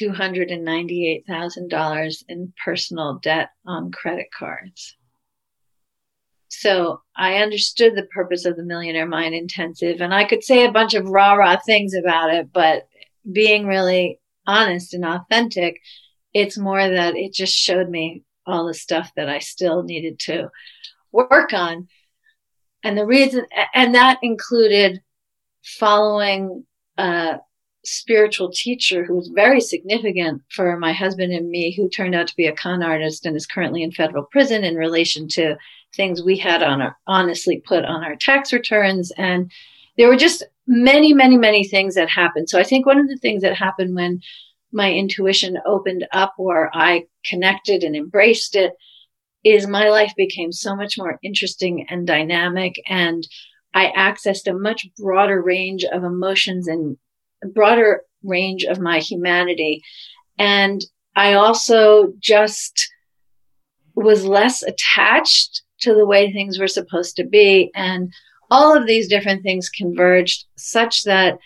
[0.00, 4.96] $298,000 in personal debt on credit cards.
[6.48, 10.72] So I understood the purpose of the Millionaire Mind Intensive, and I could say a
[10.72, 12.86] bunch of rah rah things about it, but
[13.30, 15.80] being really honest and authentic,
[16.32, 20.50] it's more that it just showed me all the stuff that I still needed to
[21.12, 21.88] work on.
[22.82, 25.00] And the reason, and that included
[25.64, 26.66] following
[26.98, 27.38] uh,
[27.84, 32.36] spiritual teacher who was very significant for my husband and me, who turned out to
[32.36, 35.56] be a con artist and is currently in federal prison in relation to
[35.94, 39.12] things we had on our honestly put on our tax returns.
[39.16, 39.50] And
[39.96, 42.48] there were just many, many, many things that happened.
[42.48, 44.20] So I think one of the things that happened when
[44.72, 48.72] my intuition opened up or I connected and embraced it
[49.44, 53.26] is my life became so much more interesting and dynamic and
[53.74, 56.96] I accessed a much broader range of emotions and
[57.44, 59.82] broader range of my humanity.
[60.38, 60.84] And
[61.16, 62.90] I also just
[63.94, 67.70] was less attached to the way things were supposed to be.
[67.74, 68.12] And
[68.50, 71.38] all of these different things converged such that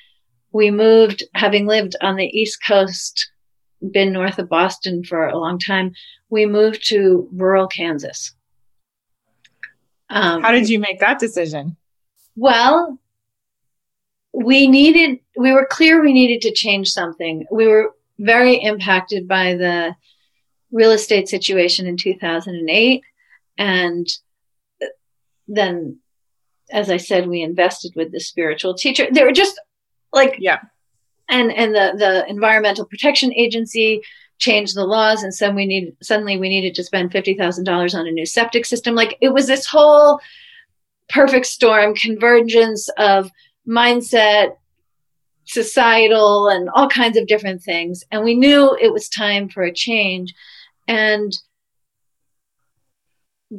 [0.52, 3.30] we moved, having lived on the East Coast,
[3.92, 5.92] been north of Boston for a long time,
[6.30, 8.34] we moved to rural Kansas.
[10.10, 11.76] Um, How did you make that decision?
[12.34, 12.98] Well,
[14.32, 17.46] we needed, we were clear we needed to change something.
[17.50, 19.94] We were very impacted by the
[20.70, 23.02] real estate situation in 2008.
[23.56, 24.06] And
[25.46, 25.98] then,
[26.70, 29.06] as I said, we invested with the spiritual teacher.
[29.10, 29.58] They were just
[30.12, 30.58] like, yeah.
[31.28, 34.02] And, and the, the environmental protection agency
[34.38, 38.10] changed the laws and suddenly we needed suddenly we needed to spend $50,000 on a
[38.10, 38.94] new septic system.
[38.94, 40.20] Like it was this whole
[41.08, 43.30] perfect storm convergence of
[43.68, 44.56] mindset,
[45.44, 48.04] societal, and all kinds of different things.
[48.10, 50.34] And we knew it was time for a change.
[50.86, 51.32] And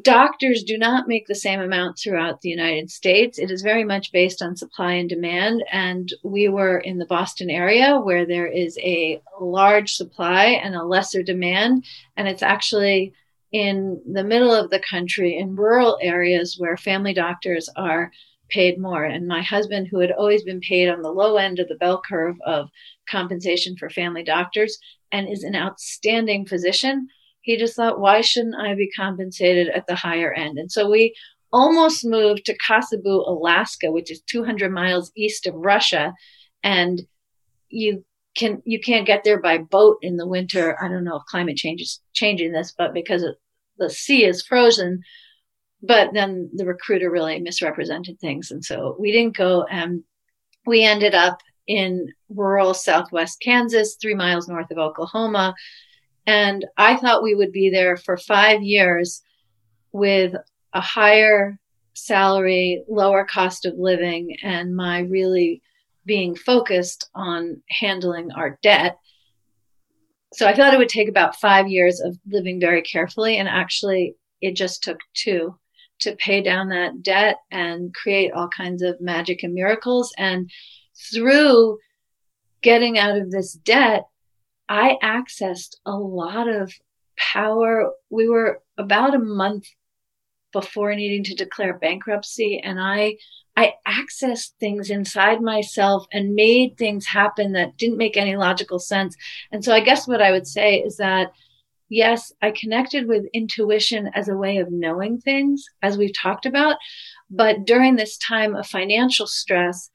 [0.02, 3.40] doctors do not make the same amount throughout the United States.
[3.40, 5.64] It is very much based on supply and demand.
[5.72, 10.84] And we were in the Boston area where there is a large supply and a
[10.84, 11.86] lesser demand.
[12.18, 13.14] And it's actually
[13.52, 18.12] in the middle of the country in rural areas where family doctors are
[18.50, 19.04] paid more.
[19.04, 22.02] And my husband, who had always been paid on the low end of the bell
[22.08, 22.70] curve of
[23.10, 24.78] compensation for family doctors
[25.12, 27.08] and is an outstanding physician,
[27.41, 30.58] he just thought, why shouldn't I be compensated at the higher end?
[30.58, 31.16] And so we
[31.52, 36.14] almost moved to Kotzebue, Alaska, which is 200 miles east of Russia.
[36.64, 37.02] And
[37.70, 38.04] you
[38.36, 40.78] can you can't get there by boat in the winter.
[40.82, 43.26] I don't know if climate change is changing this, but because
[43.78, 45.02] the sea is frozen.
[45.82, 49.64] But then the recruiter really misrepresented things, and so we didn't go.
[49.64, 50.04] And
[50.66, 55.56] we ended up in rural southwest Kansas, three miles north of Oklahoma.
[56.26, 59.22] And I thought we would be there for five years
[59.92, 60.34] with
[60.74, 61.60] a higher
[61.94, 65.62] salary, lower cost of living, and my really
[66.06, 68.98] being focused on handling our debt.
[70.34, 73.38] So I thought it would take about five years of living very carefully.
[73.38, 75.58] And actually, it just took two
[76.00, 80.14] to pay down that debt and create all kinds of magic and miracles.
[80.18, 80.50] And
[81.14, 81.80] through
[82.62, 84.08] getting out of this debt,
[84.68, 86.74] I accessed a lot of
[87.18, 87.91] power.
[88.10, 89.68] We were about a month
[90.52, 93.18] before needing to declare bankruptcy and I
[93.56, 99.18] I accessed things inside myself and made things happen that didn't make any logical sense.
[99.52, 101.34] And so I guess what I would say is that
[101.90, 106.78] yes, I connected with intuition as a way of knowing things as we've talked about,
[107.30, 109.90] but during this time of financial stress,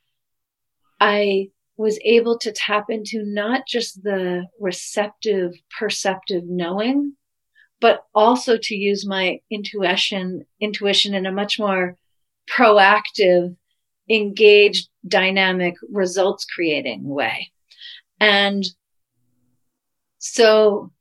[1.01, 7.15] I was able to tap into not just the receptive, perceptive knowing,
[7.81, 11.97] but also to use my intuition, intuition in a much more
[12.49, 13.57] proactive,
[14.09, 17.51] engaged, dynamic, results creating way.
[18.21, 18.65] And
[20.19, 20.93] so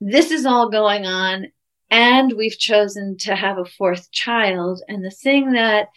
[0.00, 1.48] this is all going on
[1.90, 4.82] and we've chosen to have a fourth child.
[4.88, 5.88] And the thing that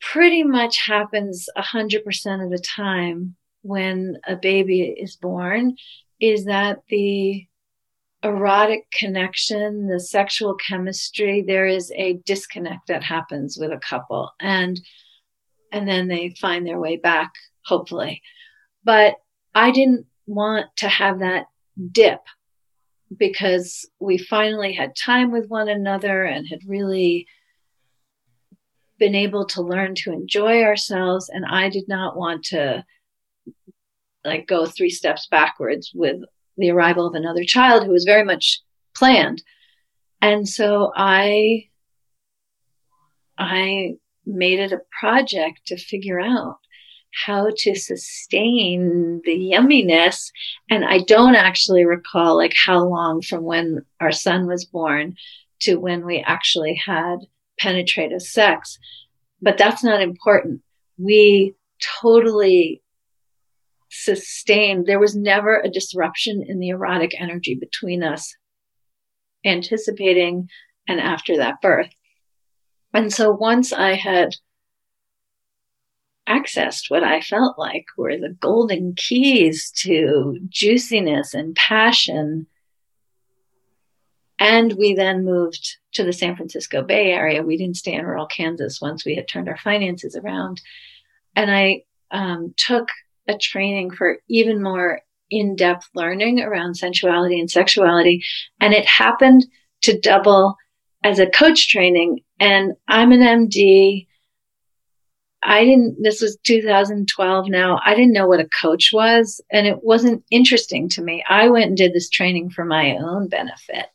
[0.00, 5.76] pretty much happens 100% of the time when a baby is born
[6.20, 7.46] is that the
[8.22, 14.80] erotic connection, the sexual chemistry, there is a disconnect that happens with a couple and
[15.72, 17.30] and then they find their way back
[17.64, 18.22] hopefully.
[18.82, 19.14] But
[19.54, 21.46] I didn't want to have that
[21.92, 22.20] dip
[23.16, 27.26] because we finally had time with one another and had really
[28.98, 31.28] been able to learn to enjoy ourselves.
[31.28, 32.84] And i did not want to
[34.24, 36.16] like go three steps backwards with
[36.56, 38.60] the arrival of another child who was very much
[38.94, 39.42] planned.
[40.20, 41.64] And so i
[43.38, 43.94] i
[44.26, 46.58] made it a project to figure out
[47.26, 50.30] how to sustain the yumminess
[50.70, 55.14] and i don't actually recall like how long from when our son was born
[55.60, 57.18] to when we actually had
[57.60, 58.78] penetrative sex.
[59.40, 60.62] But that's not important.
[60.98, 61.54] We
[62.02, 62.82] totally
[63.90, 68.34] sustained, there was never a disruption in the erotic energy between us,
[69.44, 70.48] anticipating
[70.88, 71.90] and after that birth.
[72.92, 74.34] And so once I had
[76.30, 82.46] accessed what I felt like were the golden keys to juiciness and passion
[84.40, 87.42] and we then moved to the San Francisco Bay Area.
[87.42, 90.62] We didn't stay in rural Kansas once we had turned our finances around.
[91.36, 92.88] And I um, took
[93.28, 98.24] a training for even more in depth learning around sensuality and sexuality.
[98.60, 99.44] And it happened
[99.82, 100.56] to double
[101.04, 102.20] as a coach training.
[102.40, 104.06] And I'm an MD.
[105.42, 107.80] I didn't, this was 2012 now.
[107.84, 111.24] I didn't know what a coach was and it wasn't interesting to me.
[111.28, 113.86] I went and did this training for my own benefit.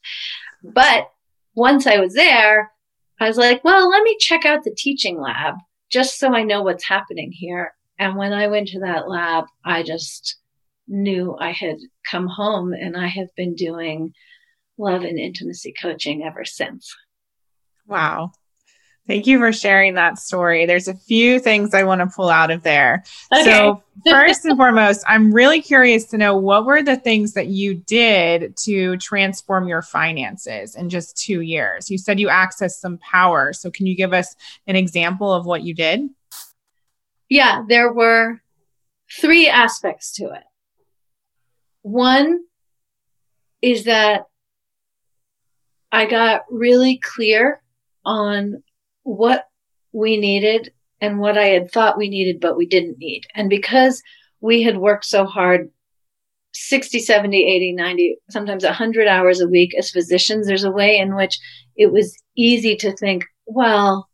[0.64, 1.12] But
[1.54, 2.72] once I was there,
[3.20, 5.56] I was like, well, let me check out the teaching lab
[5.90, 7.74] just so I know what's happening here.
[8.00, 10.38] And when I went to that lab, I just
[10.88, 11.78] knew I had
[12.10, 14.14] come home and I have been doing
[14.78, 16.96] love and intimacy coaching ever since.
[17.88, 18.32] Wow.
[19.08, 20.66] Thank you for sharing that story.
[20.66, 23.04] There's a few things I want to pull out of there.
[23.32, 23.44] Okay.
[23.44, 27.76] So, first and foremost, I'm really curious to know what were the things that you
[27.76, 31.92] did to transform your finances in just two years?
[31.92, 33.54] You said you accessed some power.
[33.54, 34.36] So, can you give us
[34.66, 36.10] an example of what you did?
[37.30, 38.42] Yeah, there were
[39.22, 40.44] three aspects to it.
[41.84, 42.40] One
[43.62, 44.26] is that
[45.92, 47.62] I got really clear
[48.04, 48.64] on
[49.06, 49.46] what
[49.94, 53.24] we needed and what I had thought we needed, but we didn't need.
[53.36, 54.02] And because
[54.42, 55.70] we had worked so hard
[56.54, 61.16] 60, 70, 80, 90, sometimes 100 hours a week as physicians, there's a way in
[61.16, 61.38] which
[61.76, 64.10] it was easy to think, well,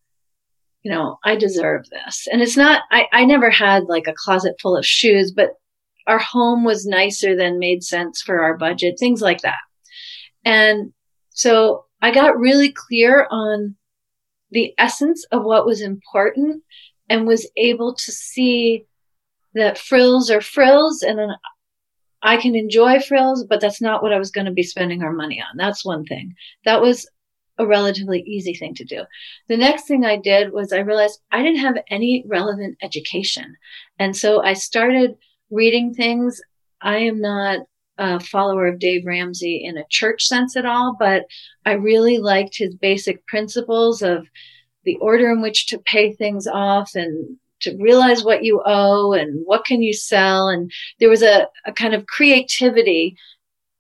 [0.84, 2.28] you know, I deserve this.
[2.32, 5.52] And it's not, I, I never had like a closet full of shoes, but
[6.08, 9.62] our home was nicer than made sense for our budget, things like that.
[10.44, 10.92] And
[11.30, 13.76] so I got really clear on
[14.52, 16.64] the essence of what was important
[17.10, 18.86] and was able to see
[19.54, 21.20] that frills are frills and
[22.22, 25.12] I can enjoy frills, but that's not what I was going to be spending our
[25.12, 25.58] money on.
[25.58, 26.36] That's one thing.
[26.66, 27.08] That was
[27.58, 29.04] a relatively easy thing to do.
[29.48, 33.56] The next thing I did was I realized I didn't have any relevant education.
[34.00, 35.16] And so I started
[35.50, 36.42] reading things.
[36.82, 37.60] I am not
[38.02, 41.26] a follower of Dave Ramsey in a church sense at all, but
[41.68, 44.28] I really liked his basic principles of
[44.84, 49.42] the order in which to pay things off and to realize what you owe and
[49.46, 50.50] what can you sell.
[50.50, 53.16] And there was a, a kind of creativity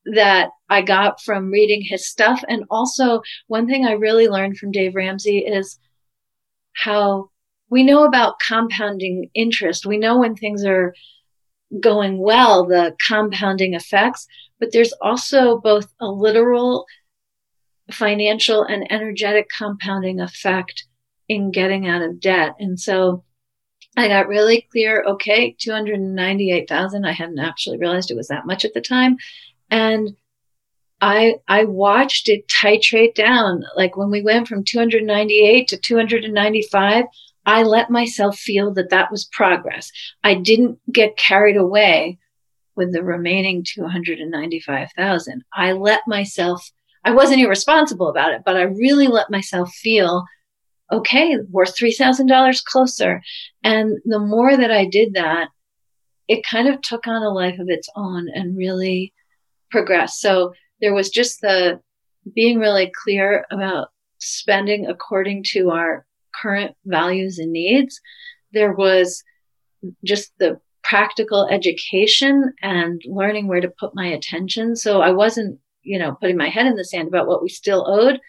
[0.05, 2.43] that I got from reading his stuff.
[2.47, 5.79] And also, one thing I really learned from Dave Ramsey is
[6.73, 7.31] how
[7.71, 9.87] we know about compounding interest.
[9.87, 10.93] We know when things are
[11.79, 14.27] going well, the compounding effects,
[14.59, 16.85] but there's also both a literal
[17.91, 20.85] financial and energetic compounding effect
[21.27, 22.55] in getting out of debt.
[22.59, 23.23] And so
[23.97, 27.05] I got really clear, okay, 298,000.
[27.05, 29.17] I hadn't actually realized it was that much at the time.
[29.69, 30.15] And
[31.01, 33.63] I I watched it titrate down.
[33.75, 37.05] Like when we went from 298 to 295,
[37.45, 39.91] I let myself feel that that was progress.
[40.23, 42.19] I didn't get carried away
[42.75, 45.43] with the remaining 295,000.
[45.53, 46.71] I let myself
[47.03, 50.25] I wasn't irresponsible about it, but I really let myself feel
[50.91, 53.21] okay, we're $3,000 closer.
[53.63, 55.47] And the more that I did that,
[56.27, 59.13] it kind of took on a life of its own and really
[59.69, 60.19] progressed.
[60.19, 61.79] So there was just the
[62.35, 63.87] being really clear about
[64.19, 66.05] spending according to our
[66.41, 67.99] current values and needs.
[68.53, 69.23] There was
[70.03, 74.75] just the practical education and learning where to put my attention.
[74.75, 77.85] So I wasn't, you know, putting my head in the sand about what we still
[77.87, 78.19] owed,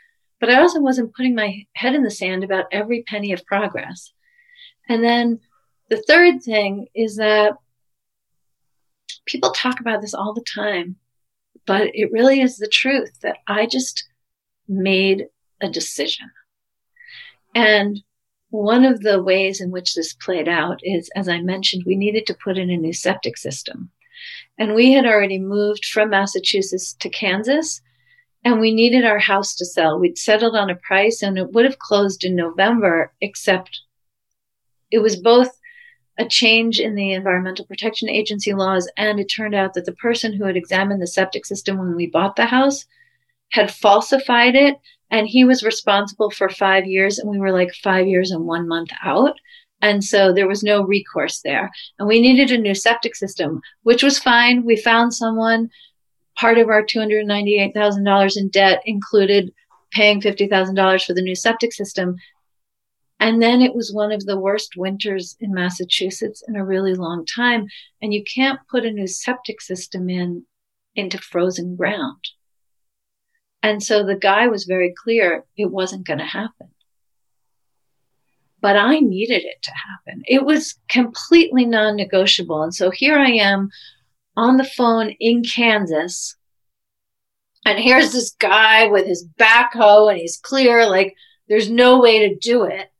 [0.41, 4.13] but I also wasn't putting my head in the sand about every penny of progress.
[4.89, 5.41] And then
[5.89, 7.55] the third thing is that
[9.27, 10.97] people talk about this all the time,
[11.67, 14.05] but it really is the truth that I just
[14.69, 15.27] made
[15.61, 16.31] a decision.
[17.55, 18.03] And
[18.51, 22.27] one of the ways in which this played out is, as I mentioned, we needed
[22.27, 23.91] to put in a new septic system.
[24.59, 27.81] And we had already moved from Massachusetts to Kansas
[28.45, 29.99] and we needed our house to sell.
[29.99, 33.81] We'd settled on a price and it would have closed in November, except
[34.91, 35.59] it was both
[36.19, 40.33] a change in the Environmental Protection Agency laws, and it turned out that the person
[40.33, 42.85] who had examined the septic system when we bought the house
[43.53, 44.77] had falsified it,
[45.13, 48.67] and he was responsible for five years, and we were like five years and one
[48.67, 49.39] month out.
[49.83, 51.71] And so there was no recourse there.
[51.99, 54.65] And we needed a new septic system, which was fine.
[54.65, 55.69] We found someone
[56.35, 59.53] part of our $298,000 in debt included
[59.91, 62.17] paying $50,000 for the new septic system.
[63.21, 67.27] And then it was one of the worst winters in Massachusetts in a really long
[67.27, 67.67] time.
[68.01, 70.47] And you can't put a new septic system in
[70.95, 72.19] into frozen ground.
[73.63, 76.69] And so the guy was very clear it wasn't going to happen.
[78.61, 80.23] But I needed it to happen.
[80.27, 82.63] It was completely non negotiable.
[82.63, 83.71] And so here I am
[84.37, 86.37] on the phone in Kansas.
[87.65, 91.15] And here's this guy with his backhoe and he's clear, like
[91.49, 92.91] there's no way to do it.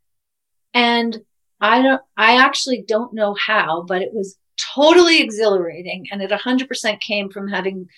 [0.75, 1.23] And
[1.61, 4.37] I don't, I actually don't know how, but it was
[4.75, 6.07] totally exhilarating.
[6.11, 7.89] And it 100% came from having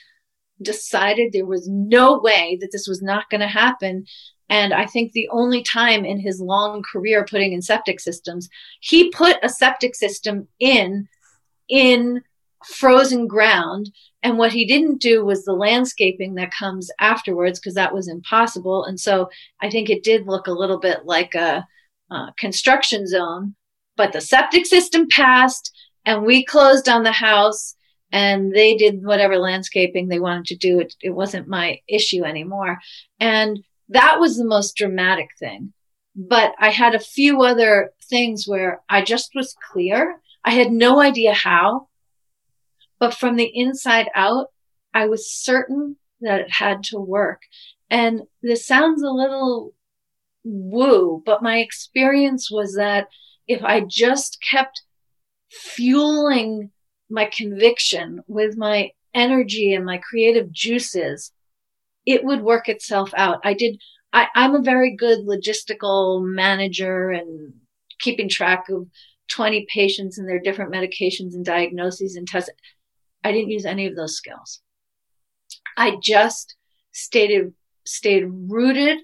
[0.63, 4.05] decided there was no way that this was not going to happen.
[4.49, 8.49] And I think the only time in his long career putting in septic systems,
[8.81, 11.09] he put a septic system in,
[11.69, 12.23] in
[12.65, 13.91] frozen ground.
[14.23, 18.85] And what he didn't do was the landscaping that comes afterwards because that was impossible.
[18.85, 19.29] And so
[19.61, 21.67] I think it did look a little bit like a,
[22.39, 23.57] construction zone,
[23.97, 25.77] but the septic system passed
[26.07, 27.74] and we closed on the house
[28.15, 30.79] and they did whatever landscaping they wanted to do.
[30.79, 32.79] It, it wasn't my issue anymore.
[33.19, 35.73] And that was the most dramatic thing.
[36.15, 40.21] But I had a few other things where I just was clear.
[40.45, 41.89] I had no idea how.
[43.01, 44.47] But from the inside out,
[44.95, 47.43] I was certain that it had to work.
[47.91, 49.75] And this sounds a little
[50.45, 53.09] woo, but my experience was that
[53.49, 54.83] if I just kept
[55.51, 56.71] fueling
[57.15, 61.33] my conviction with my energy and my creative juices,
[62.05, 63.41] it would work itself out.
[63.45, 63.81] I did,
[64.13, 67.55] I, I'm a very good logistical manager and
[68.01, 68.89] keeping track of
[69.29, 72.51] 20 patients and their different medications and diagnoses and tests.
[73.23, 74.61] I didn't use any of those skills.
[75.77, 76.57] I just
[76.93, 77.53] stayed
[77.87, 78.99] stayed rooted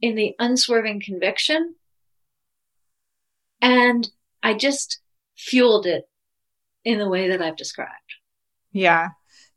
[0.00, 1.74] in the unswerving conviction
[3.60, 4.08] and
[4.42, 5.00] I just
[5.36, 6.07] fueled it
[6.88, 7.92] in the way that I've described.
[8.72, 9.08] Yeah.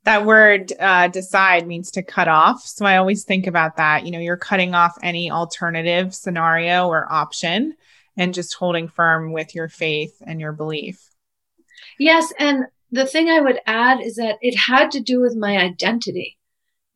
[0.04, 2.62] That word uh, decide means to cut off.
[2.66, 4.04] So I always think about that.
[4.04, 7.74] You know, you're cutting off any alternative scenario or option
[8.16, 11.08] and just holding firm with your faith and your belief.
[11.98, 12.32] Yes.
[12.38, 16.36] And the thing I would add is that it had to do with my identity.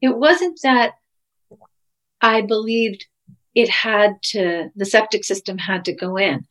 [0.02, 0.92] It wasn't that
[2.20, 3.06] I believed
[3.54, 6.46] it had to, the septic system had to go in.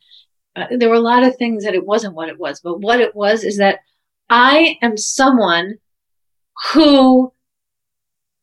[0.56, 3.00] Uh, there were a lot of things that it wasn't what it was, but what
[3.00, 3.80] it was is that
[4.30, 5.74] I am someone
[6.72, 7.32] who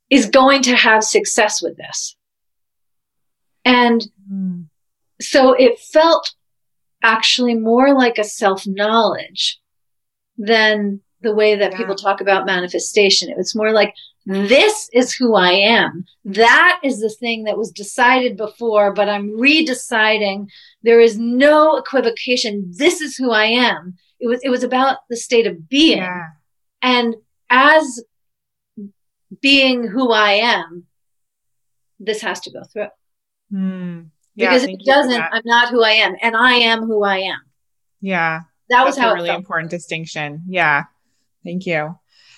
[0.09, 2.16] is going to have success with this.
[3.66, 4.66] And mm.
[5.20, 6.34] so it felt
[7.01, 9.59] actually more like a self knowledge
[10.38, 11.78] than the way that yeah.
[11.78, 13.30] people talk about manifestation.
[13.30, 13.93] It was more like,
[14.26, 16.06] this is who I am.
[16.26, 20.48] That is the thing that was decided before, but I'm redeciding.
[20.82, 22.72] There is no equivocation.
[22.76, 23.96] This is who I am.
[24.20, 25.98] It was, it was about the state of being.
[25.98, 26.28] Yeah.
[26.82, 27.16] And
[27.50, 28.04] as
[29.42, 30.86] being who I am,
[32.00, 32.88] this has to go through.
[33.52, 34.10] Mm.
[34.36, 37.18] Yeah, because if it doesn't, I'm not who I am, and I am who I
[37.18, 37.40] am.
[38.02, 40.44] Yeah, that was That's how a really important distinction.
[40.48, 40.86] Yeah,
[41.44, 41.98] thank you.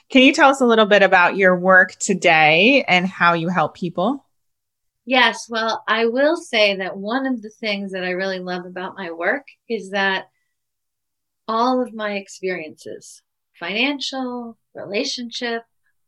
[0.10, 3.76] Can you tell us a little bit about your work today and how you help
[3.76, 4.26] people?
[5.06, 8.98] Yes, well, I will say that one of the things that I really love about
[8.98, 10.26] my work is that
[11.48, 13.22] all of my experiences
[13.60, 15.64] financial, relationship,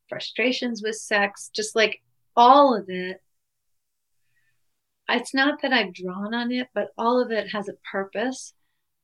[0.10, 2.02] frustrations with sex, just like
[2.36, 3.22] all of it.
[5.10, 8.54] It's not that I've drawn on it, but all of it has a purpose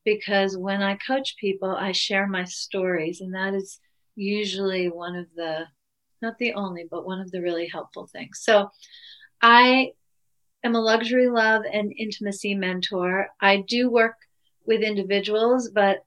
[0.04, 3.80] because when I coach people, I share my stories, and that is
[4.16, 5.66] usually one of the,
[6.22, 8.40] not the only, but one of the really helpful things.
[8.42, 8.70] So
[9.42, 9.92] I
[10.64, 13.28] am a luxury love and intimacy mentor.
[13.42, 14.16] I do work
[14.66, 16.00] with individuals, but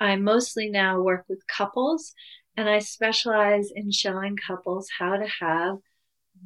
[0.00, 2.14] I mostly now work with couples
[2.56, 5.78] and I specialize in showing couples how to have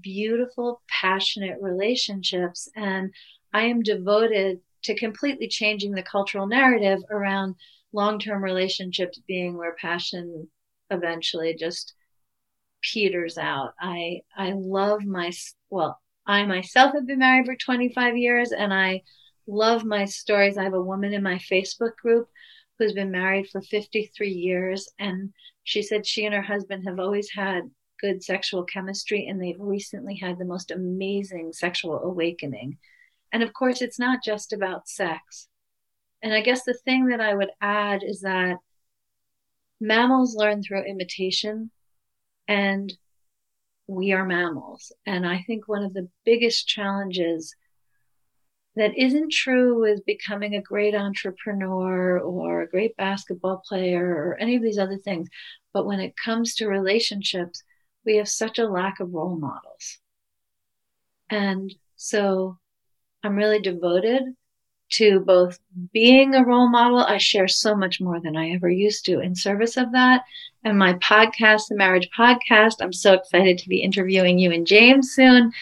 [0.00, 2.68] beautiful, passionate relationships.
[2.76, 3.12] And
[3.52, 7.56] I am devoted to completely changing the cultural narrative around
[7.92, 10.48] long term relationships being where passion
[10.90, 11.94] eventually just
[12.82, 13.74] peters out.
[13.80, 15.32] I, I love my,
[15.70, 19.02] well, I myself have been married for 25 years and I
[19.46, 20.58] love my stories.
[20.58, 22.28] I have a woman in my Facebook group
[22.78, 25.32] who's been married for 53 years and
[25.64, 27.70] she said she and her husband have always had
[28.00, 32.78] good sexual chemistry and they've recently had the most amazing sexual awakening.
[33.32, 35.48] And of course, it's not just about sex.
[36.22, 38.56] And I guess the thing that I would add is that
[39.80, 41.70] mammals learn through imitation
[42.48, 42.92] and
[43.86, 44.92] we are mammals.
[45.04, 47.54] And I think one of the biggest challenges
[48.74, 54.56] that isn't true with becoming a great entrepreneur or a great basketball player or any
[54.56, 55.28] of these other things.
[55.72, 57.62] But when it comes to relationships,
[58.04, 59.98] we have such a lack of role models.
[61.30, 62.58] And so
[63.22, 64.22] I'm really devoted
[64.88, 65.58] to both
[65.92, 66.98] being a role model.
[66.98, 70.22] I share so much more than I ever used to in service of that.
[70.64, 75.12] And my podcast, the Marriage Podcast, I'm so excited to be interviewing you and James
[75.12, 75.52] soon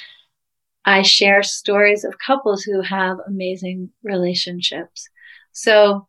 [0.85, 5.09] I share stories of couples who have amazing relationships.
[5.53, 6.07] So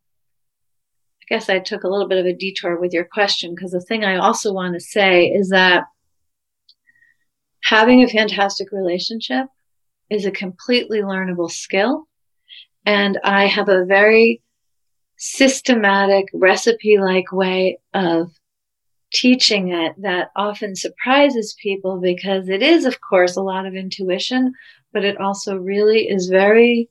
[1.22, 3.80] I guess I took a little bit of a detour with your question because the
[3.80, 5.86] thing I also want to say is that
[7.63, 9.47] having a fantastic relationship
[10.09, 12.07] is a completely learnable skill.
[12.86, 14.41] And I have a very
[15.17, 18.31] systematic recipe like way of
[19.13, 24.53] teaching it that often surprises people because it is, of course, a lot of intuition,
[24.91, 26.89] but it also really is very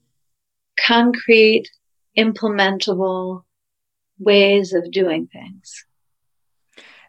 [0.81, 1.69] concrete,
[2.17, 3.45] implementable
[4.19, 5.85] ways of doing things.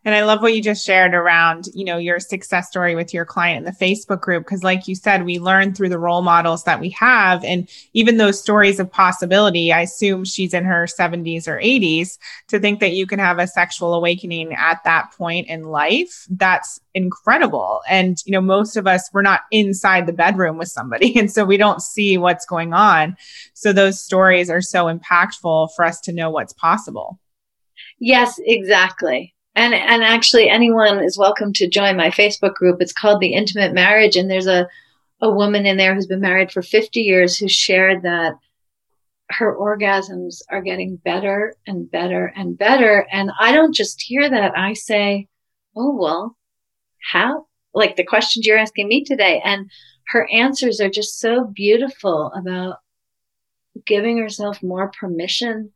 [0.06, 3.26] And I love what you just shared around, you know, your success story with your
[3.26, 4.46] client in the Facebook group.
[4.46, 7.44] Cause like you said, we learn through the role models that we have.
[7.44, 12.60] And even those stories of possibility, I assume she's in her 70s or 80s to
[12.60, 16.28] think that you can have a sexual awakening at that point in life.
[16.30, 17.82] That's incredible.
[17.90, 21.14] And, you know, most of us, we're not inside the bedroom with somebody.
[21.26, 23.18] And so we don't see what's going on.
[23.54, 27.20] So those stories are so impactful for us to know what's possible.
[28.00, 29.35] Yes, exactly.
[29.56, 32.82] And and actually anyone is welcome to join my Facebook group.
[32.82, 34.68] It's called The Intimate Marriage and there's a
[35.22, 38.34] a woman in there who's been married for 50 years who shared that
[39.30, 44.58] her orgasms are getting better and better and better and I don't just hear that.
[44.58, 45.28] I say,
[45.76, 46.38] "Oh, well,
[47.12, 49.42] how like the questions you're asking me today.
[49.44, 49.70] And
[50.08, 52.78] her answers are just so beautiful about
[53.86, 55.72] giving herself more permission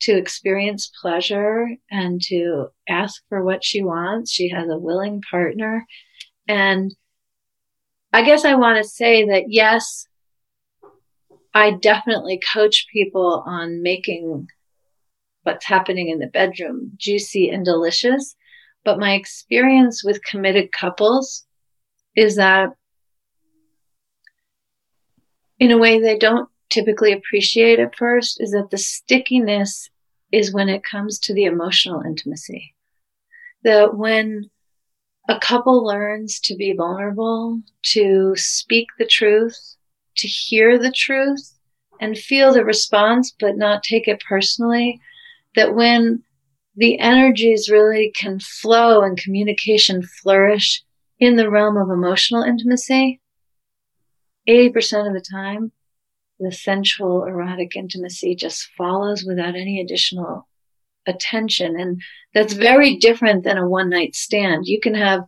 [0.00, 4.30] to experience pleasure and to ask for what she wants.
[4.30, 5.86] She has a willing partner.
[6.48, 6.94] And
[8.12, 10.06] I guess I want to say that yes,
[11.54, 14.48] I definitely coach people on making
[15.42, 18.36] what's happening in the bedroom juicy and delicious.
[18.84, 21.46] But my experience with committed couples
[22.14, 22.70] is that
[25.58, 29.90] in a way they don't typically appreciate at first is that the stickiness
[30.32, 32.74] is when it comes to the emotional intimacy.
[33.64, 34.50] That when
[35.28, 39.76] a couple learns to be vulnerable, to speak the truth,
[40.18, 41.52] to hear the truth,
[42.00, 45.00] and feel the response, but not take it personally,
[45.54, 46.22] that when
[46.76, 50.84] the energies really can flow and communication flourish
[51.18, 53.20] in the realm of emotional intimacy,
[54.48, 55.72] 80% of the time,
[56.38, 60.46] the sensual erotic intimacy just follows without any additional
[61.06, 61.78] attention.
[61.78, 62.02] And
[62.34, 64.66] that's very different than a one night stand.
[64.66, 65.22] You can have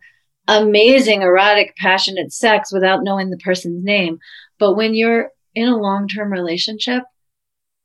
[0.46, 4.18] amazing erotic, passionate sex without knowing the person's name.
[4.58, 7.02] But when you're in a long term relationship,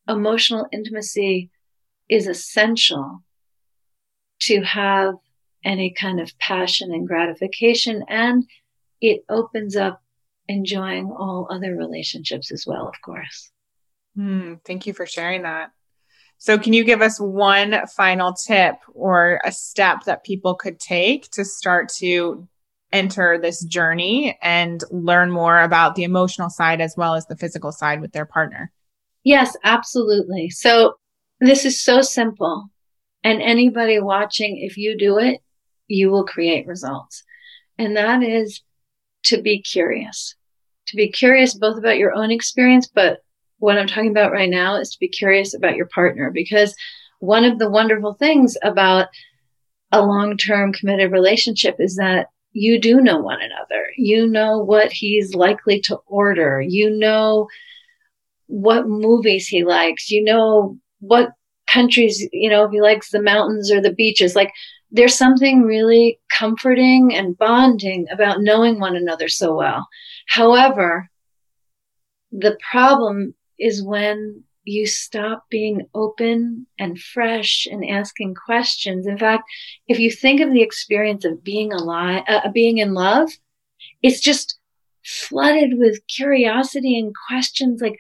[0.07, 1.49] emotional intimacy
[2.09, 3.23] is essential
[4.41, 5.15] to have
[5.63, 8.03] any kind of passion and gratification.
[8.09, 8.43] And
[8.99, 10.02] it opens up
[10.53, 13.51] enjoying all other relationships as well, of course.
[14.17, 15.71] Mm, thank you for sharing that.
[16.37, 21.29] So, can you give us one final tip or a step that people could take
[21.31, 22.47] to start to
[22.91, 27.71] enter this journey and learn more about the emotional side as well as the physical
[27.71, 28.71] side with their partner?
[29.23, 30.49] Yes, absolutely.
[30.49, 30.95] So,
[31.39, 32.69] this is so simple.
[33.23, 35.41] And anybody watching, if you do it,
[35.87, 37.23] you will create results.
[37.77, 38.61] And that is
[39.25, 40.35] to be curious,
[40.93, 43.17] to be curious both about your own experience, but
[43.57, 46.75] what I'm talking about right now is to be curious about your partner because
[47.19, 49.07] one of the wonderful things about
[49.91, 53.87] a long term committed relationship is that you do know one another.
[53.97, 56.61] You know what he's likely to order.
[56.61, 57.47] You know
[58.45, 60.11] what movies he likes.
[60.11, 61.31] You know what
[61.67, 64.35] countries, you know, if he likes the mountains or the beaches.
[64.35, 64.51] Like
[64.91, 69.87] there's something really comforting and bonding about knowing one another so well.
[70.27, 71.09] However,
[72.31, 79.05] the problem is when you stop being open and fresh and asking questions.
[79.05, 79.43] In fact,
[79.87, 83.29] if you think of the experience of being alive, uh, being in love,
[84.01, 84.57] it's just
[85.05, 87.97] flooded with curiosity and questions like,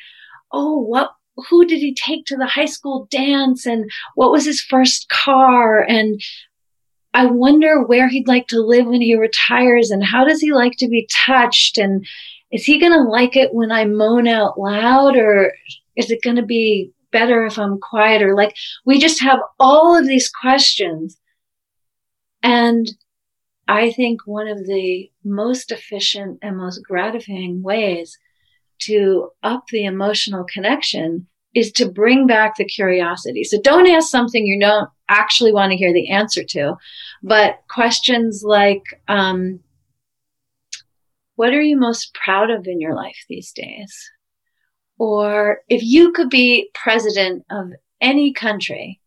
[0.51, 1.11] oh, what
[1.49, 5.81] who did he take to the high school dance and what was his first car
[5.81, 6.21] and
[7.13, 10.73] I wonder where he'd like to live when he retires and how does he like
[10.77, 12.05] to be touched and
[12.51, 15.53] is he going to like it when I moan out loud or
[15.95, 18.35] is it going to be better if I'm quieter?
[18.35, 18.55] Like
[18.85, 21.17] we just have all of these questions.
[22.41, 22.87] And
[23.67, 28.17] I think one of the most efficient and most gratifying ways
[28.79, 33.43] to up the emotional connection is to bring back the curiosity.
[33.43, 36.75] So don't ask something you don't actually want to hear the answer to,
[37.21, 39.59] but questions like, um,
[41.35, 44.11] what are you most proud of in your life these days?
[44.97, 48.99] Or if you could be president of any country,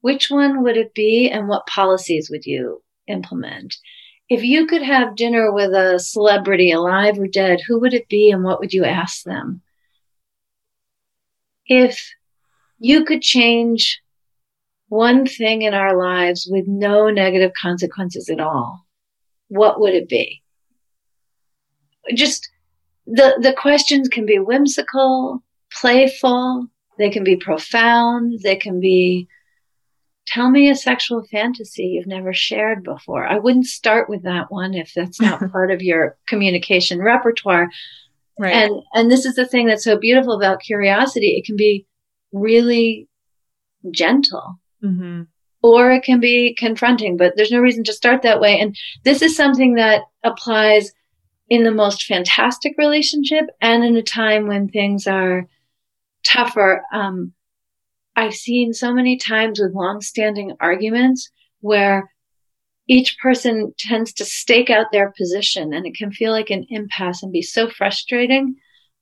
[0.00, 3.76] which one would it be and what policies would you implement?
[4.28, 8.30] If you could have dinner with a celebrity, alive or dead, who would it be
[8.30, 9.62] and what would you ask them?
[11.70, 12.12] If
[12.80, 14.02] you could change
[14.88, 18.84] one thing in our lives with no negative consequences at all,
[19.46, 20.42] what would it be?
[22.12, 22.50] Just
[23.06, 26.66] the, the questions can be whimsical, playful,
[26.98, 29.28] they can be profound, they can be
[30.26, 33.26] tell me a sexual fantasy you've never shared before.
[33.26, 37.68] I wouldn't start with that one if that's not part of your communication repertoire.
[38.40, 38.54] Right.
[38.54, 41.36] And and this is the thing that's so beautiful about curiosity.
[41.36, 41.86] It can be
[42.32, 43.06] really
[43.90, 44.58] gentle.
[44.82, 45.22] Mm-hmm.
[45.62, 48.58] Or it can be confronting, but there's no reason to start that way.
[48.58, 48.74] And
[49.04, 50.90] this is something that applies
[51.50, 55.46] in the most fantastic relationship and in a time when things are
[56.24, 56.82] tougher.
[56.94, 57.34] Um,
[58.16, 61.28] I've seen so many times with long-standing arguments
[61.60, 62.10] where
[62.90, 67.22] each person tends to stake out their position and it can feel like an impasse
[67.22, 68.56] and be so frustrating.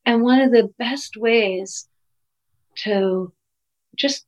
[0.05, 1.89] And one of the best ways
[2.83, 3.33] to
[3.97, 4.27] just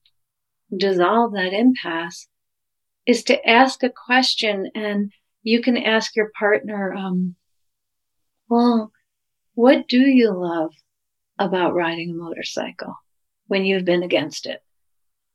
[0.75, 2.27] dissolve that impasse
[3.05, 7.35] is to ask a question and you can ask your partner, um,
[8.49, 8.91] well,
[9.53, 10.73] what do you love
[11.39, 12.95] about riding a motorcycle
[13.47, 14.63] when you've been against it?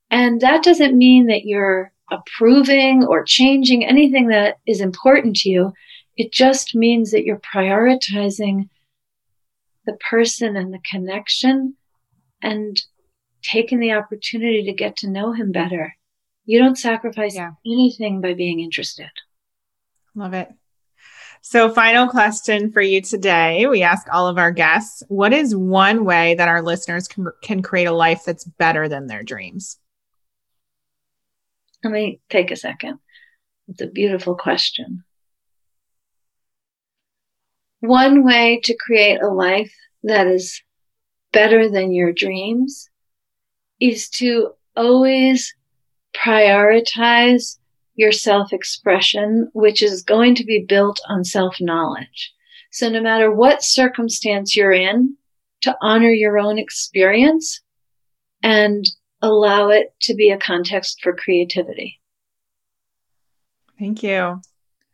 [0.09, 5.73] And that doesn't mean that you're approving or changing anything that is important to you.
[6.17, 8.69] It just means that you're prioritizing
[9.85, 11.75] the person and the connection
[12.41, 12.81] and
[13.43, 15.95] taking the opportunity to get to know him better.
[16.45, 17.51] You don't sacrifice yeah.
[17.65, 19.09] anything by being interested.
[20.15, 20.49] Love it.
[21.41, 23.67] So, final question for you today.
[23.67, 27.61] We ask all of our guests what is one way that our listeners can, can
[27.61, 29.77] create a life that's better than their dreams?
[31.85, 32.97] Let me take a second.
[33.67, 35.03] It's a beautiful question.
[37.79, 39.71] One way to create a life
[40.01, 40.63] that is
[41.31, 42.89] better than your dreams
[43.79, 45.53] is to always
[46.17, 47.59] prioritize
[47.93, 52.33] your self expression, which is going to be built on self knowledge.
[52.71, 55.17] So no matter what circumstance you're in,
[55.61, 57.61] to honor your own experience
[58.41, 58.89] and
[59.25, 61.99] allow it to be a context for creativity.
[63.79, 64.41] Thank you.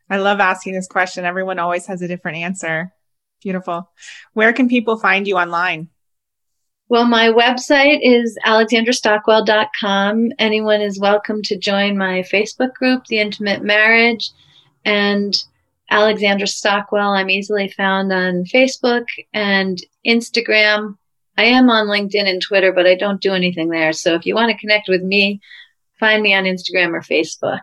[0.09, 1.25] I love asking this question.
[1.25, 2.91] Everyone always has a different answer.
[3.41, 3.89] Beautiful.
[4.33, 5.89] Where can people find you online?
[6.89, 10.29] Well, my website is alexandrastockwell.com.
[10.39, 14.31] Anyone is welcome to join my Facebook group, The Intimate Marriage,
[14.83, 15.41] and
[15.89, 17.11] Alexandra Stockwell.
[17.11, 20.97] I'm easily found on Facebook and Instagram.
[21.37, 23.93] I am on LinkedIn and Twitter, but I don't do anything there.
[23.93, 25.41] So if you want to connect with me,
[25.99, 27.61] find me on Instagram or Facebook.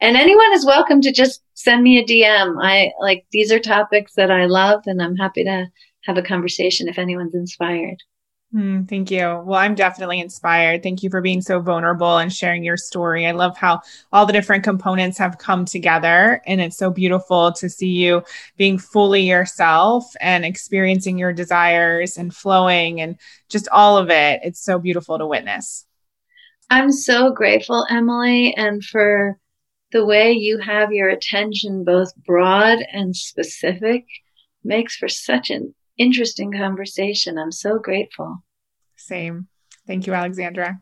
[0.00, 2.56] And anyone is welcome to just send me a DM.
[2.62, 5.66] I like these are topics that I love, and I'm happy to
[6.04, 7.98] have a conversation if anyone's inspired.
[8.54, 9.42] Mm, thank you.
[9.44, 10.82] Well, I'm definitely inspired.
[10.82, 13.26] Thank you for being so vulnerable and sharing your story.
[13.26, 17.68] I love how all the different components have come together, and it's so beautiful to
[17.68, 18.22] see you
[18.56, 23.18] being fully yourself and experiencing your desires and flowing and
[23.50, 24.40] just all of it.
[24.42, 25.84] It's so beautiful to witness.
[26.70, 29.38] I'm so grateful, Emily, and for
[29.92, 34.06] the way you have your attention both broad and specific
[34.64, 37.38] makes for such an interesting conversation.
[37.38, 38.42] I'm so grateful.
[38.96, 39.48] Same.
[39.86, 40.80] Thank you, Alexandra.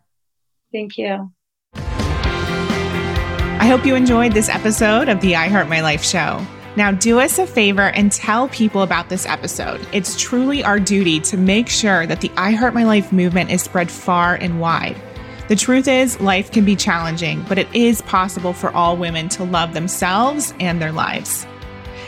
[0.72, 1.32] Thank you.
[1.74, 6.44] I hope you enjoyed this episode of the I Heart My Life show.
[6.76, 9.84] Now, do us a favor and tell people about this episode.
[9.92, 13.62] It's truly our duty to make sure that the I Heart My Life movement is
[13.62, 15.00] spread far and wide.
[15.48, 19.44] The truth is, life can be challenging, but it is possible for all women to
[19.44, 21.46] love themselves and their lives.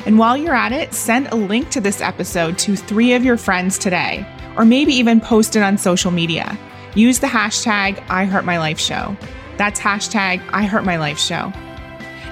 [0.09, 3.37] And while you're at it, send a link to this episode to three of your
[3.37, 6.59] friends today, or maybe even post it on social media.
[6.95, 9.21] Use the hashtag IHeartMyLifeShow.
[9.59, 11.55] That's hashtag IHeartMyLifeShow.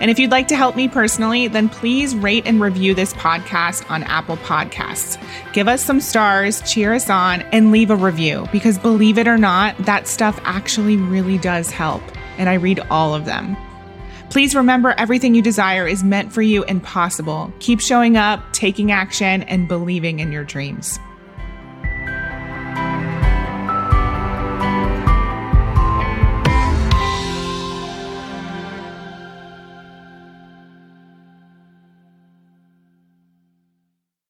[0.00, 3.90] And if you'd like to help me personally, then please rate and review this podcast
[3.90, 5.22] on Apple Podcasts.
[5.52, 9.36] Give us some stars, cheer us on, and leave a review because believe it or
[9.36, 12.02] not, that stuff actually really does help.
[12.38, 13.54] And I read all of them.
[14.30, 17.52] Please remember everything you desire is meant for you and possible.
[17.60, 20.98] Keep showing up, taking action, and believing in your dreams.